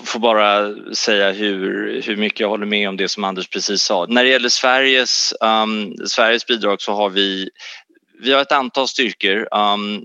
får 0.05 0.19
bara 0.19 0.75
säga 0.95 1.33
hur, 1.33 2.03
hur 2.03 2.17
mycket 2.17 2.41
jag 2.41 2.49
håller 2.49 2.67
med 2.67 2.89
om 2.89 2.97
det 2.97 3.09
som 3.09 3.25
Anders 3.25 3.49
precis 3.49 3.83
sa. 3.83 4.07
När 4.09 4.25
det 4.25 4.31
gäller 4.31 4.49
Sveriges, 4.49 5.35
um, 5.41 5.97
Sveriges 6.07 6.47
bidrag 6.47 6.83
så 6.83 6.93
har 6.93 7.11
vi, 7.11 7.51
vi 8.23 8.33
har 8.33 8.41
ett 8.41 8.53
antal 8.53 8.89
styrkor. 8.89 9.49
Um, 9.55 10.05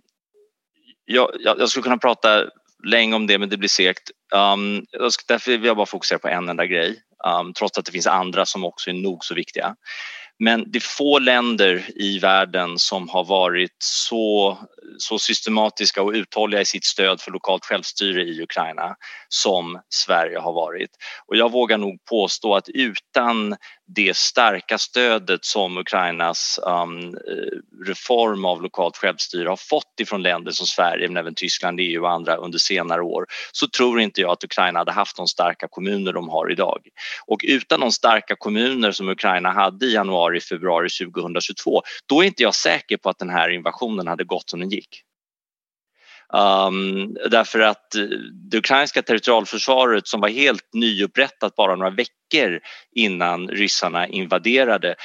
jag, 1.05 1.29
jag, 1.39 1.69
skulle 1.69 1.83
kunna 1.83 1.97
prata 1.97 2.45
länge 2.83 3.15
om 3.15 3.27
det 3.27 3.37
men 3.39 3.49
det 3.49 3.57
blir 3.57 3.69
segt. 3.69 4.11
Um, 4.33 4.85
därför 5.27 5.51
vill 5.51 5.65
jag 5.65 5.77
bara 5.77 5.85
fokusera 5.85 6.19
på 6.19 6.27
en 6.27 6.49
enda 6.49 6.65
grej 6.65 7.01
um, 7.25 7.53
trots 7.53 7.77
att 7.77 7.85
det 7.85 7.91
finns 7.91 8.07
andra 8.07 8.45
som 8.45 8.65
också 8.65 8.89
är 8.89 8.93
nog 8.93 9.25
så 9.25 9.35
viktiga. 9.35 9.75
Men 10.39 10.71
det 10.71 10.77
är 10.77 10.97
få 10.97 11.19
länder 11.19 11.85
i 11.95 12.19
världen 12.19 12.79
som 12.79 13.09
har 13.09 13.23
varit 13.23 13.75
så, 13.83 14.57
så 14.97 15.19
systematiska 15.19 16.01
och 16.01 16.11
uthålliga 16.11 16.61
i 16.61 16.65
sitt 16.65 16.85
stöd 16.85 17.21
för 17.21 17.31
lokalt 17.31 17.65
självstyre 17.65 18.21
i 18.21 18.41
Ukraina 18.41 18.95
som 19.27 19.79
Sverige 19.89 20.39
har 20.39 20.53
varit. 20.53 20.89
Och 21.27 21.35
jag 21.35 21.51
vågar 21.51 21.77
nog 21.77 22.05
påstå 22.05 22.55
att 22.55 22.69
utan 22.69 23.55
det 23.95 24.17
starka 24.17 24.77
stödet 24.77 25.45
som 25.45 25.77
Ukrainas 25.77 26.59
um, 26.65 26.99
eh, 26.99 27.85
reform 27.85 28.45
av 28.45 28.61
lokalt 28.61 28.97
självstyre 28.97 29.49
har 29.49 29.57
fått 29.69 29.99
ifrån 30.01 30.21
länder 30.21 30.51
som 30.51 30.67
Sverige 30.67 31.07
men 31.07 31.17
även 31.17 31.35
Tyskland, 31.35 31.79
EU 31.79 32.03
och 32.03 32.11
andra 32.11 32.35
under 32.35 32.59
senare 32.59 33.01
år 33.01 33.25
så 33.51 33.67
tror 33.67 34.01
inte 34.01 34.21
jag 34.21 34.31
att 34.31 34.43
Ukraina 34.43 34.79
hade 34.79 34.91
haft 34.91 35.17
de 35.17 35.27
starka 35.27 35.67
kommuner 35.67 36.13
de 36.13 36.29
har 36.29 36.51
idag. 36.51 36.79
Och 37.25 37.39
utan 37.43 37.79
de 37.79 37.91
starka 37.91 38.35
kommuner 38.35 38.91
som 38.91 39.09
Ukraina 39.09 39.51
hade 39.51 39.85
i 39.85 39.93
januari, 39.93 40.28
februari 40.49 40.89
2022 40.89 41.81
då 42.05 42.21
är 42.21 42.27
inte 42.27 42.43
jag 42.43 42.55
säker 42.55 42.97
på 42.97 43.09
att 43.09 43.19
den 43.19 43.29
här 43.29 43.49
invasionen 43.49 44.07
hade 44.07 44.23
gått 44.23 44.49
som 44.49 44.59
den 44.59 44.69
gick. 44.69 45.03
Um, 46.33 47.13
därför 47.31 47.59
att 47.59 47.95
eh, 47.95 48.03
det 48.51 48.57
ukrainska 48.57 49.01
territorialförsvaret 49.01 50.07
som 50.07 50.21
var 50.21 50.29
helt 50.29 50.73
nyupprättat 50.73 51.55
bara 51.55 51.75
några 51.75 51.91
veckor 51.91 52.59
innan 52.95 53.47
ryssarna 53.47 54.07
invaderade 54.07 54.95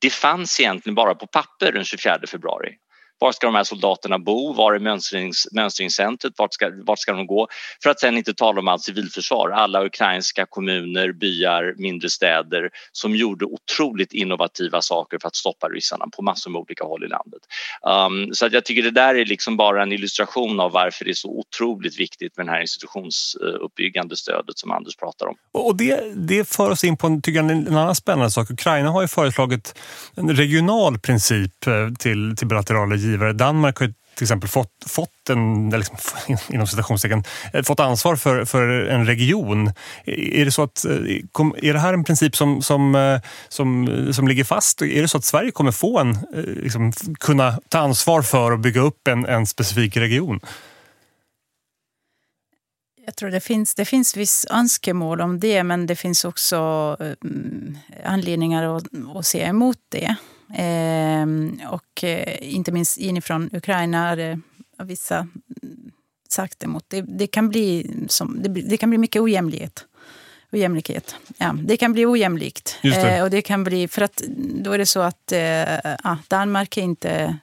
det 0.00 0.10
fanns 0.10 0.60
egentligen 0.60 0.94
bara 0.94 1.14
på 1.14 1.26
papper 1.26 1.72
den 1.72 1.84
24 1.84 2.18
februari. 2.28 2.76
Var 3.20 3.32
ska 3.32 3.46
de 3.46 3.54
här 3.54 3.64
soldaterna 3.64 4.18
bo? 4.18 4.52
Var 4.52 4.72
är 4.72 4.78
mönstrings, 4.78 5.48
mönstringscentret? 5.52 6.32
Vart 6.36 6.54
ska, 6.54 6.70
vart 6.84 6.98
ska 6.98 7.12
de 7.12 7.26
gå? 7.26 7.48
För 7.82 7.90
att 7.90 8.00
sen 8.00 8.16
inte 8.16 8.34
tala 8.34 8.60
om 8.60 8.68
allt 8.68 8.82
civilförsvar. 8.82 9.50
Alla 9.50 9.84
ukrainska 9.84 10.46
kommuner, 10.46 11.12
byar, 11.12 11.74
mindre 11.76 12.10
städer 12.10 12.70
som 12.92 13.16
gjorde 13.16 13.44
otroligt 13.44 14.12
innovativa 14.12 14.82
saker 14.82 15.18
för 15.18 15.28
att 15.28 15.36
stoppa 15.36 15.68
ryssarna 15.68 16.06
på 16.16 16.22
massor 16.22 16.50
med 16.50 16.60
olika 16.60 16.84
håll 16.84 17.04
i 17.04 17.08
landet. 17.08 17.40
Um, 17.82 18.34
så 18.34 18.46
att 18.46 18.52
jag 18.52 18.64
tycker 18.64 18.82
det 18.82 18.90
där 18.90 19.14
är 19.14 19.24
liksom 19.24 19.56
bara 19.56 19.82
en 19.82 19.92
illustration 19.92 20.60
av 20.60 20.72
varför 20.72 21.04
det 21.04 21.10
är 21.10 21.14
så 21.14 21.28
otroligt 21.28 22.00
viktigt 22.00 22.36
med 22.36 22.46
det 22.46 22.52
här 22.52 22.60
institutionsuppbyggande 22.60 24.16
stödet 24.16 24.58
som 24.58 24.70
Anders 24.70 24.96
pratar 24.96 25.26
om. 25.26 25.34
Och 25.52 25.76
det, 25.76 26.12
det 26.14 26.48
för 26.48 26.70
oss 26.70 26.84
in 26.84 26.96
på 26.96 27.20
tycker 27.22 27.42
jag, 27.42 27.50
en 27.50 27.76
annan 27.76 27.94
spännande 27.94 28.30
sak. 28.30 28.50
Ukraina 28.50 28.90
har 28.90 29.02
ju 29.02 29.08
föreslagit 29.08 29.74
en 30.14 30.36
regional 30.36 30.98
princip 30.98 31.66
eh, 31.66 31.72
till, 31.98 32.36
till 32.36 32.46
bilaterala 32.46 32.96
givare. 33.10 33.32
Danmark 33.32 33.78
har 33.78 33.92
till 34.14 34.24
exempel 34.24 34.48
fått, 34.48 34.84
fått, 34.86 35.30
en, 35.30 35.70
liksom, 35.70 35.96
inom 36.54 36.66
citationstecken, 36.66 37.24
eh, 37.52 37.62
fått 37.62 37.80
ansvar 37.80 38.16
för, 38.16 38.44
för 38.44 38.68
en 38.68 39.06
region. 39.06 39.72
Är 40.04 40.44
det, 40.44 40.52
så 40.52 40.62
att, 40.62 40.84
eh, 40.84 40.92
är 41.62 41.72
det 41.72 41.78
här 41.78 41.92
en 41.92 42.04
princip 42.04 42.36
som, 42.36 42.62
som, 42.62 42.94
eh, 42.94 43.20
som, 43.48 43.88
som 44.12 44.28
ligger 44.28 44.44
fast? 44.44 44.82
Är 44.82 45.02
det 45.02 45.08
så 45.08 45.18
att 45.18 45.24
Sverige 45.24 45.50
kommer 45.50 45.72
få 45.72 45.98
en, 45.98 46.18
liksom, 46.62 46.92
kunna 47.20 47.58
ta 47.68 47.78
ansvar 47.78 48.22
för 48.22 48.50
och 48.50 48.58
bygga 48.58 48.80
upp 48.80 49.08
en, 49.08 49.26
en 49.26 49.46
specifik 49.46 49.96
region? 49.96 50.40
Jag 53.06 53.16
tror 53.16 53.30
det 53.30 53.40
finns, 53.40 53.74
det 53.74 53.84
finns 53.84 54.16
viss 54.16 54.46
önskemål 54.50 55.20
om 55.20 55.40
det, 55.40 55.64
men 55.64 55.86
det 55.86 55.96
finns 55.96 56.24
också 56.24 56.56
um, 57.00 57.78
anledningar 58.04 58.76
att, 58.76 58.84
att 59.14 59.26
se 59.26 59.42
emot 59.42 59.78
det. 59.88 60.16
Eh, 60.54 61.26
och 61.70 62.04
eh, 62.04 62.54
inte 62.54 62.72
minst 62.72 62.98
inifrån 62.98 63.50
Ukraina 63.52 64.08
är 64.08 64.16
det 64.16 64.40
vissa 64.84 65.28
sagt 66.28 66.64
emot. 66.64 66.84
Det, 66.88 67.00
det, 67.00 67.26
kan 67.26 67.48
bli 67.48 67.90
som, 68.08 68.42
det, 68.42 68.48
det, 68.48 68.76
kan 68.76 68.90
bli 68.90 68.98
mycket 68.98 69.22
ojämlikhet. 69.22 69.84
ojämlikhet. 70.52 71.16
Ja, 71.38 71.56
det 71.64 71.76
kan 71.76 71.92
bli 71.92 72.06
ojämlikt. 72.06 72.78
Det. 72.82 73.16
Eh, 73.16 73.22
och 73.22 73.30
det 73.30 73.42
kan 73.42 73.64
bli, 73.64 73.88
för 73.88 74.02
att 74.02 74.22
då 74.36 74.72
är 74.72 74.78
det 74.78 74.86
så 74.86 75.00
att 75.00 75.32
eh, 75.32 76.16
Danmark 76.28 76.76
är 76.76 76.82
inte 76.82 77.36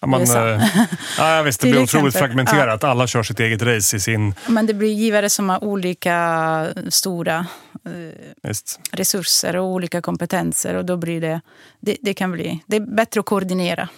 man, 0.00 0.22
eh, 0.22 0.66
ja, 1.18 1.42
visst, 1.42 1.60
det 1.60 1.70
blir 1.70 1.82
otroligt 1.82 2.16
fragmenterat. 2.16 2.82
Ja. 2.82 2.88
Alla 2.88 3.06
kör 3.06 3.22
sitt 3.22 3.40
eget 3.40 3.62
race 3.62 3.96
i 3.96 4.00
sin... 4.00 4.34
Men 4.46 4.66
det 4.66 4.74
blir 4.74 4.92
givare 4.92 5.30
som 5.30 5.48
har 5.48 5.64
olika 5.64 6.68
stora 6.88 7.46
eh, 7.84 8.50
resurser 8.92 9.56
och 9.56 9.64
olika 9.64 10.02
kompetenser. 10.02 10.74
Och 10.74 10.84
då 10.84 10.96
blir 10.96 11.20
det, 11.20 11.40
det, 11.80 11.96
det, 12.02 12.14
kan 12.14 12.32
bli, 12.32 12.60
det 12.66 12.76
är 12.76 12.80
bättre 12.80 13.20
att 13.20 13.26
koordinera. 13.26 13.88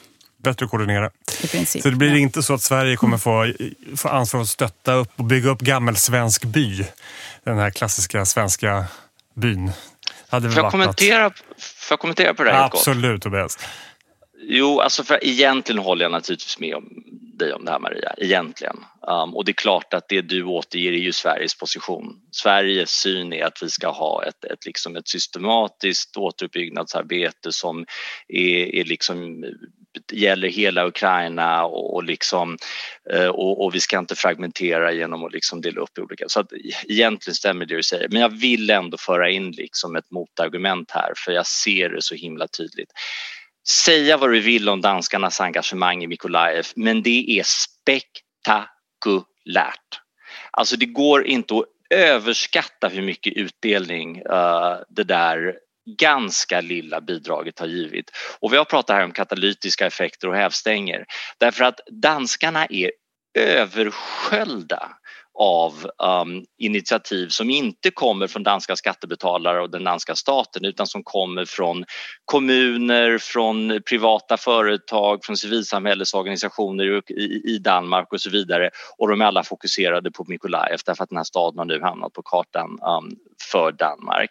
Bättre 0.42 0.64
att 0.64 0.70
koordinera. 0.70 1.10
I 1.42 1.46
princip, 1.46 1.82
så 1.82 1.90
det 1.90 1.96
blir 1.96 2.10
ja. 2.10 2.16
inte 2.16 2.42
så 2.42 2.54
att 2.54 2.62
Sverige 2.62 2.96
kommer 2.96 3.18
få, 3.18 3.52
få 3.96 4.08
ansvar 4.08 4.40
att 4.40 4.48
stötta 4.48 4.92
upp 4.92 5.10
och 5.16 5.24
bygga 5.24 5.50
upp 5.50 5.60
gammelsvensk 5.60 6.44
by. 6.44 6.84
Den 7.44 7.58
här 7.58 7.70
klassiska 7.70 8.24
svenska 8.24 8.84
byn. 9.34 9.72
Hade 10.28 10.50
får, 10.50 10.62
jag 10.62 10.70
kommentera, 10.70 11.30
får 11.30 11.36
jag 11.90 11.98
kommentera 11.98 12.34
på 12.34 12.44
det 12.44 12.50
här 12.50 12.64
Absolut 12.64 13.22
Tobias. 13.22 13.58
Jo, 14.50 14.80
alltså 14.80 15.04
för 15.04 15.24
egentligen 15.24 15.82
håller 15.82 16.04
jag 16.04 16.12
naturligtvis 16.12 16.58
med 16.58 16.74
om 16.74 16.84
dig 17.38 17.52
om 17.52 17.64
det 17.64 17.70
här 17.70 17.78
Maria, 17.78 18.14
egentligen. 18.18 18.76
Um, 19.08 19.36
och 19.36 19.44
det 19.44 19.50
är 19.50 19.54
klart 19.54 19.94
att 19.94 20.08
det 20.08 20.20
du 20.20 20.44
återger 20.44 20.92
är 20.92 20.96
ju 20.96 21.12
Sveriges 21.12 21.58
position. 21.58 22.20
Sveriges 22.30 22.90
syn 22.90 23.32
är 23.32 23.44
att 23.44 23.62
vi 23.62 23.70
ska 23.70 23.88
ha 23.88 24.24
ett, 24.24 24.44
ett, 24.44 24.66
liksom 24.66 24.96
ett 24.96 25.08
systematiskt 25.08 26.16
återuppbyggnadsarbete 26.16 27.52
som 27.52 27.86
är, 28.28 28.74
är 28.74 28.84
liksom 28.84 29.44
gäller 30.12 30.48
hela 30.48 30.86
Ukraina 30.86 31.64
och, 31.64 31.94
och 31.94 32.04
liksom, 32.04 32.58
uh, 33.14 33.28
och, 33.28 33.64
och, 33.64 33.74
vi 33.74 33.80
ska 33.80 33.98
inte 33.98 34.14
fragmentera 34.14 34.92
genom 34.92 35.24
att 35.24 35.32
liksom 35.32 35.60
dela 35.60 35.80
upp 35.80 35.98
i 35.98 36.00
olika... 36.00 36.24
Så 36.28 36.40
att 36.40 36.52
egentligen 36.88 37.34
stämmer 37.34 37.66
det 37.66 37.76
du 37.76 37.82
säger, 37.82 38.08
men 38.08 38.20
jag 38.20 38.40
vill 38.40 38.70
ändå 38.70 38.96
föra 38.96 39.30
in 39.30 39.50
liksom 39.50 39.96
ett 39.96 40.10
motargument 40.10 40.90
här 40.90 41.12
för 41.16 41.32
jag 41.32 41.46
ser 41.46 41.88
det 41.88 42.02
så 42.02 42.14
himla 42.14 42.46
tydligt. 42.48 42.92
Säga 43.70 44.16
vad 44.16 44.32
du 44.32 44.40
vill 44.40 44.68
om 44.68 44.80
danskarnas 44.80 45.40
engagemang 45.40 46.04
i 46.04 46.06
Mikolajev, 46.06 46.66
men 46.76 47.02
det 47.02 47.38
är 47.38 47.42
spektakulärt. 47.42 50.00
Alltså 50.50 50.76
det 50.76 50.86
går 50.86 51.26
inte 51.26 51.54
att 51.54 51.64
överskatta 51.90 52.88
hur 52.88 53.02
mycket 53.02 53.32
utdelning 53.32 54.16
uh, 54.16 54.76
det 54.88 55.04
där 55.04 55.58
ganska 55.98 56.60
lilla 56.60 57.00
bidraget 57.00 57.58
har 57.58 57.66
givit. 57.66 58.10
Och 58.40 58.52
vi 58.52 58.56
har 58.56 58.64
pratat 58.64 58.96
här 58.96 59.04
om 59.04 59.12
katalytiska 59.12 59.86
effekter 59.86 60.28
och 60.28 60.36
hävstänger 60.36 61.04
därför 61.38 61.64
att 61.64 61.80
danskarna 61.90 62.66
är 62.66 62.90
översköljda 63.38 64.97
av 65.40 65.90
um, 66.02 66.44
initiativ 66.58 67.28
som 67.28 67.50
inte 67.50 67.90
kommer 67.90 68.26
från 68.26 68.42
danska 68.42 68.76
skattebetalare 68.76 69.62
och 69.62 69.70
den 69.70 69.84
danska 69.84 70.14
staten 70.14 70.64
utan 70.64 70.86
som 70.86 71.02
kommer 71.02 71.44
från 71.44 71.84
kommuner, 72.24 73.18
från 73.18 73.82
privata 73.88 74.36
företag, 74.36 75.24
från 75.24 75.36
civilsamhällesorganisationer 75.36 77.10
i, 77.10 77.42
i 77.44 77.58
Danmark 77.58 78.12
och 78.12 78.20
så 78.20 78.30
vidare 78.30 78.70
och 78.98 79.08
de 79.08 79.20
är 79.20 79.24
alla 79.24 79.42
fokuserade 79.42 80.10
på 80.10 80.24
Mykolaiv 80.28 80.78
därför 80.86 81.02
att 81.02 81.10
den 81.10 81.16
här 81.16 81.24
staden 81.24 81.58
har 81.58 81.64
nu 81.64 81.80
hamnat 81.80 82.12
på 82.12 82.22
kartan 82.22 82.70
um, 82.70 83.16
för 83.50 83.72
Danmark. 83.72 84.30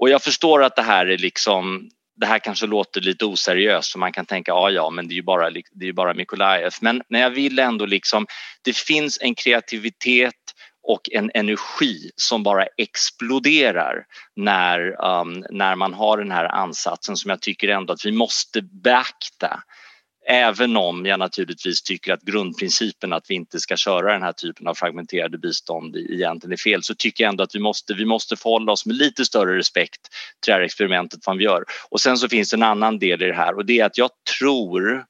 Och 0.00 0.08
jag 0.08 0.22
förstår 0.22 0.62
att 0.62 0.76
det 0.76 0.82
här 0.82 1.06
är 1.06 1.18
liksom 1.18 1.90
det 2.20 2.26
här 2.26 2.38
kanske 2.38 2.66
låter 2.66 3.00
lite 3.00 3.24
oseriöst 3.24 3.94
och 3.94 4.00
man 4.00 4.12
kan 4.12 4.26
tänka 4.26 4.50
ja, 4.50 4.70
ja, 4.70 4.90
men 4.90 5.08
det 5.08 5.14
är 5.14 5.16
ju 5.16 5.22
bara, 5.22 5.50
det 5.50 5.88
är 5.88 5.92
bara 5.92 6.14
Mykolajev. 6.14 6.72
Men, 6.80 7.02
men 7.08 7.20
jag 7.20 7.30
vill 7.30 7.58
ändå 7.58 7.86
liksom, 7.86 8.26
det 8.62 8.76
finns 8.76 9.18
en 9.20 9.34
kreativitet 9.34 10.34
och 10.82 11.00
en 11.12 11.30
energi 11.34 12.10
som 12.16 12.42
bara 12.42 12.66
exploderar 12.76 14.04
när, 14.36 15.04
um, 15.04 15.44
när 15.50 15.74
man 15.74 15.94
har 15.94 16.18
den 16.18 16.30
här 16.30 16.44
ansatsen 16.44 17.16
som 17.16 17.30
jag 17.30 17.40
tycker 17.40 17.68
ändå 17.68 17.92
att 17.92 18.04
vi 18.04 18.12
måste 18.12 18.62
beakta 18.62 19.62
Även 20.30 20.76
om 20.76 21.06
jag 21.06 21.18
naturligtvis 21.18 21.82
tycker 21.82 22.12
att 22.12 22.22
grundprincipen 22.22 23.12
att 23.12 23.30
vi 23.30 23.34
inte 23.34 23.60
ska 23.60 23.76
köra 23.76 24.12
den 24.12 24.22
här 24.22 24.32
typen 24.32 24.66
av 24.66 24.74
fragmenterade 24.74 25.38
bistånd 25.38 25.96
egentligen 25.96 26.52
är 26.52 26.56
fel 26.56 26.82
så 26.82 26.94
tycker 26.94 27.24
jag 27.24 27.28
ändå 27.28 27.44
att 27.44 27.54
vi 27.54 27.58
måste, 27.58 27.94
vi 27.94 28.04
måste 28.04 28.36
förhålla 28.36 28.72
oss 28.72 28.86
med 28.86 28.96
lite 28.96 29.24
större 29.24 29.58
respekt 29.58 30.00
till 30.42 30.50
det 30.50 30.52
här 30.52 30.60
experimentet 30.60 31.20
vad 31.26 31.36
vi 31.38 31.44
gör. 31.44 31.64
Och 31.90 32.00
sen 32.00 32.18
så 32.18 32.28
finns 32.28 32.50
det 32.50 32.56
en 32.56 32.62
annan 32.62 32.98
del 32.98 33.22
i 33.22 33.26
det 33.26 33.34
här 33.34 33.56
och 33.56 33.66
det 33.66 33.80
är 33.80 33.84
att 33.84 33.98
jag 33.98 34.10
tror 34.38 35.04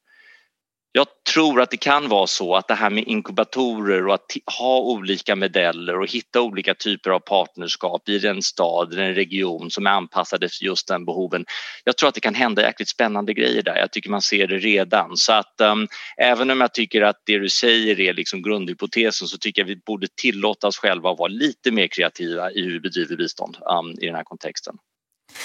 jag 0.92 1.06
tror 1.34 1.60
att 1.60 1.70
det 1.70 1.76
kan 1.76 2.08
vara 2.08 2.26
så 2.26 2.54
att 2.54 2.68
det 2.68 2.74
här 2.74 2.90
med 2.90 3.04
inkubatorer 3.06 4.06
och 4.06 4.14
att 4.14 4.32
ha 4.58 4.78
olika 4.78 5.36
modeller 5.36 6.00
och 6.00 6.10
hitta 6.10 6.40
olika 6.40 6.74
typer 6.74 7.10
av 7.10 7.18
partnerskap 7.18 8.08
i 8.08 8.26
en 8.26 8.42
stad 8.42 8.92
eller 8.92 9.02
en 9.02 9.14
region 9.14 9.70
som 9.70 9.86
är 9.86 9.90
anpassade 9.90 10.48
för 10.48 10.64
just 10.64 10.88
den 10.88 11.04
behoven. 11.04 11.44
Jag 11.84 11.96
tror 11.96 12.08
att 12.08 12.14
det 12.14 12.20
kan 12.20 12.34
hända 12.34 12.62
jäkligt 12.62 12.88
spännande 12.88 13.34
grejer 13.34 13.62
där. 13.62 13.76
Jag 13.76 13.92
tycker 13.92 14.10
man 14.10 14.22
ser 14.22 14.46
det 14.46 14.58
redan 14.58 15.16
så 15.16 15.32
att 15.32 15.60
um, 15.60 15.88
även 16.16 16.50
om 16.50 16.60
jag 16.60 16.74
tycker 16.74 17.02
att 17.02 17.22
det 17.26 17.38
du 17.38 17.48
säger 17.48 18.00
är 18.00 18.14
liksom 18.14 18.42
grundhypotesen 18.42 19.28
så 19.28 19.38
tycker 19.38 19.62
jag 19.62 19.66
vi 19.66 19.76
borde 19.76 20.06
tillåta 20.16 20.66
oss 20.66 20.78
själva 20.78 21.10
att 21.10 21.18
vara 21.18 21.28
lite 21.28 21.70
mer 21.70 21.86
kreativa 21.86 22.50
i 22.50 22.62
hur 22.62 22.72
vi 22.72 22.80
bedriver 22.80 23.16
bistånd 23.16 23.56
um, 23.56 23.90
i 24.00 24.06
den 24.06 24.14
här 24.14 24.24
kontexten. 24.24 24.74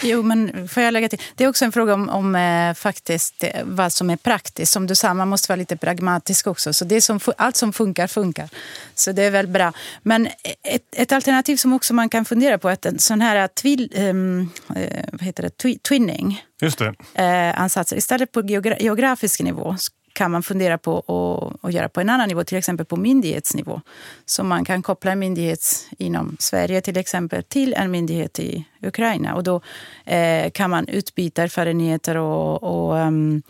Jo, 0.01 0.21
men 0.23 0.67
får 0.67 0.83
jag 0.83 0.91
lägga 0.91 1.09
till? 1.09 1.21
Det 1.35 1.43
är 1.43 1.47
också 1.47 1.65
en 1.65 1.71
fråga 1.71 1.93
om, 1.93 2.09
om 2.09 2.35
eh, 2.35 2.73
faktiskt 2.73 3.43
eh, 3.43 3.49
vad 3.63 3.93
som 3.93 4.09
är 4.09 4.17
praktiskt. 4.17 4.71
Som 4.71 4.87
du 4.87 4.95
sa, 4.95 5.13
man 5.13 5.27
måste 5.27 5.51
vara 5.51 5.55
lite 5.55 5.77
pragmatisk 5.77 6.47
också. 6.47 6.73
Så 6.73 6.85
det 6.85 7.01
som, 7.01 7.19
allt 7.37 7.55
som 7.55 7.73
funkar, 7.73 8.07
funkar. 8.07 8.49
Så 8.95 9.11
det 9.11 9.23
är 9.23 9.31
väl 9.31 9.47
bra. 9.47 9.73
Men 10.03 10.27
ett, 10.63 10.83
ett 10.95 11.11
alternativ 11.11 11.57
som 11.57 11.73
också 11.73 11.93
man 11.93 12.09
kan 12.09 12.25
fundera 12.25 12.57
på 12.57 12.69
är 12.69 12.87
en 12.87 12.99
sån 12.99 13.21
här 13.21 13.47
twil, 13.47 13.93
um, 13.97 14.49
eh, 14.75 15.05
vad 15.11 15.21
heter 15.21 15.43
det? 15.43 15.79
twinning. 15.83 16.43
Just 16.61 16.79
det. 16.79 16.93
Eh, 17.13 17.61
ansatser. 17.61 17.97
Istället 17.97 18.31
på 18.31 18.41
geografisk 18.79 19.41
nivå 19.41 19.75
kan 20.13 20.31
man 20.31 20.43
fundera 20.43 20.77
på 20.77 21.53
att 21.61 21.73
göra 21.73 21.89
på 21.89 22.01
en 22.01 22.09
annan 22.09 22.27
nivå, 22.27 22.43
till 22.43 22.57
exempel 22.57 22.85
på 22.85 22.95
myndighetsnivå. 22.95 23.81
Så 24.25 24.43
man 24.43 24.65
kan 24.65 24.81
koppla 24.81 25.11
en 25.11 25.19
myndighet 25.19 25.89
inom 25.97 26.37
Sverige 26.39 26.81
till 26.81 26.97
exempel 26.97 27.43
till 27.43 27.73
en 27.73 27.91
myndighet 27.91 28.39
i 28.39 28.65
Ukraina. 28.81 29.35
Och 29.35 29.43
då 29.43 29.61
eh, 30.05 30.51
kan 30.51 30.69
man 30.69 30.87
utbyta 30.87 31.43
erfarenheter 31.43 32.17
och, 32.17 32.63
och 32.63 32.95
um, 32.95 33.41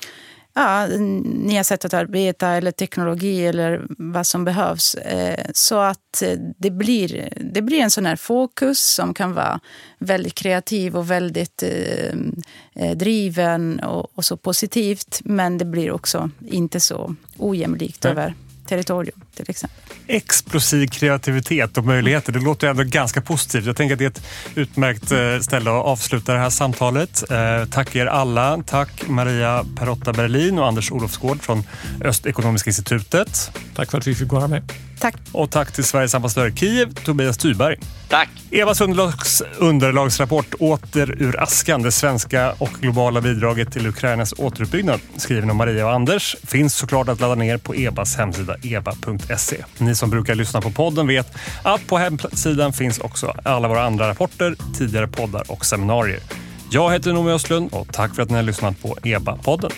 ja, 0.54 0.88
nya 0.88 1.64
sätt 1.64 1.86
att 1.86 1.94
arbeta 1.94 2.50
eller 2.50 2.72
teknologi 2.72 3.46
eller 3.48 3.86
vad 3.90 4.28
som 4.28 4.46
behövs. 4.46 4.96
Eh, 4.96 5.46
så 5.54 5.80
att 5.80 6.22
eh, 6.22 6.38
det 6.58 6.72
blir, 6.72 7.34
det 7.54 7.62
blir 7.62 7.80
en 7.80 7.92
sån 7.92 8.06
här 8.06 8.16
fokus 8.16 8.80
som 8.80 9.14
kan 9.14 9.34
vara 9.34 9.60
väldigt 10.00 10.36
kreativ 10.36 10.98
och 10.98 11.12
väldigt 11.12 11.64
eh, 11.64 12.92
driven 12.96 13.80
och, 13.80 14.18
och 14.18 14.26
så 14.26 14.38
positivt. 14.38 15.22
Men 15.24 15.58
det 15.58 15.66
blir 15.66 15.92
också 15.92 16.30
inte 16.48 16.80
så 16.80 17.16
ojämlikt 17.38 18.06
över 18.06 18.36
territorium 18.68 19.23
till 19.36 19.50
exempel. 19.50 19.80
Explosiv 20.08 20.88
kreativitet 20.88 21.78
och 21.78 21.86
möjligheter, 21.86 22.34
det 22.34 22.40
låter 22.40 22.68
ändå 22.68 22.84
ganska 22.84 23.22
positivt. 23.22 23.66
Jag 23.66 23.76
tänker 23.76 23.94
att 23.94 24.00
det 24.00 24.06
är 24.06 24.10
ett 24.10 24.24
utmärkt 24.56 25.12
eh, 25.12 25.40
ställe 25.40 25.70
att 25.70 25.86
avsluta 25.86 26.34
det 26.34 26.40
här 26.40 26.50
samtalet. 26.50 27.32
Eh, 27.32 27.66
tack 27.66 27.96
er 27.96 28.06
alla. 28.06 28.64
Tack 28.68 29.08
Maria 29.08 29.66
Perotta 29.80 30.14
Berlin 30.14 30.60
och 30.60 30.68
Anders 30.68 30.92
Olofsgård 30.92 31.42
från 31.42 31.64
Östekonomiska 32.02 32.70
institutet. 32.70 33.52
Tack 33.76 33.92
för 33.92 33.98
att 33.98 34.08
vi 34.08 34.16
fick 34.16 34.32
vara 34.32 34.48
med. 34.48 34.72
Tack. 35.00 35.16
Och 35.32 35.52
tack 35.52 35.72
till 35.72 35.84
Sveriges 35.84 36.16
ambassadör 36.16 36.48
i 36.48 36.56
Kiev, 36.56 36.94
Tobias 36.94 37.38
Thyberg. 37.38 37.78
Tack. 38.10 38.30
Evas 38.52 38.82
underlags, 38.82 39.44
underlagsrapport 39.58 40.54
Åter 40.60 41.22
ur 41.22 41.44
askan, 41.44 41.82
det 41.82 41.92
svenska 41.92 42.54
och 42.58 42.70
globala 42.82 43.22
bidraget 43.22 43.74
till 43.74 43.88
Ukrainas 43.88 44.34
återuppbyggnad, 44.38 45.00
skriven 45.18 45.50
av 45.50 45.56
Maria 45.56 45.86
och 45.86 45.94
Anders, 45.94 46.36
finns 46.44 46.76
såklart 46.76 47.10
att 47.10 47.20
ladda 47.20 47.36
ner 47.36 47.58
på 47.58 47.76
EBAs 47.76 48.16
hemsida 48.16 48.56
eba.se. 48.64 49.23
Ni 49.78 49.96
som 49.96 50.10
brukar 50.10 50.36
lyssna 50.36 50.62
på 50.62 50.72
podden 50.72 51.08
vet 51.08 51.38
att 51.64 51.88
på 51.88 51.98
hemsidan 51.98 52.74
finns 52.74 53.00
också 53.00 53.36
alla 53.44 53.68
våra 53.68 53.84
andra 53.84 54.10
rapporter, 54.10 54.56
tidigare 54.78 55.08
poddar 55.08 55.52
och 55.52 55.66
seminarier. 55.66 56.20
Jag 56.72 56.94
heter 56.94 57.14
Noomi 57.14 57.32
Östlund 57.32 57.74
och 57.74 57.94
tack 57.94 58.16
för 58.16 58.24
att 58.24 58.30
ni 58.30 58.36
har 58.36 58.44
lyssnat 58.44 58.82
på 58.82 58.98
EBA-podden. 59.04 59.72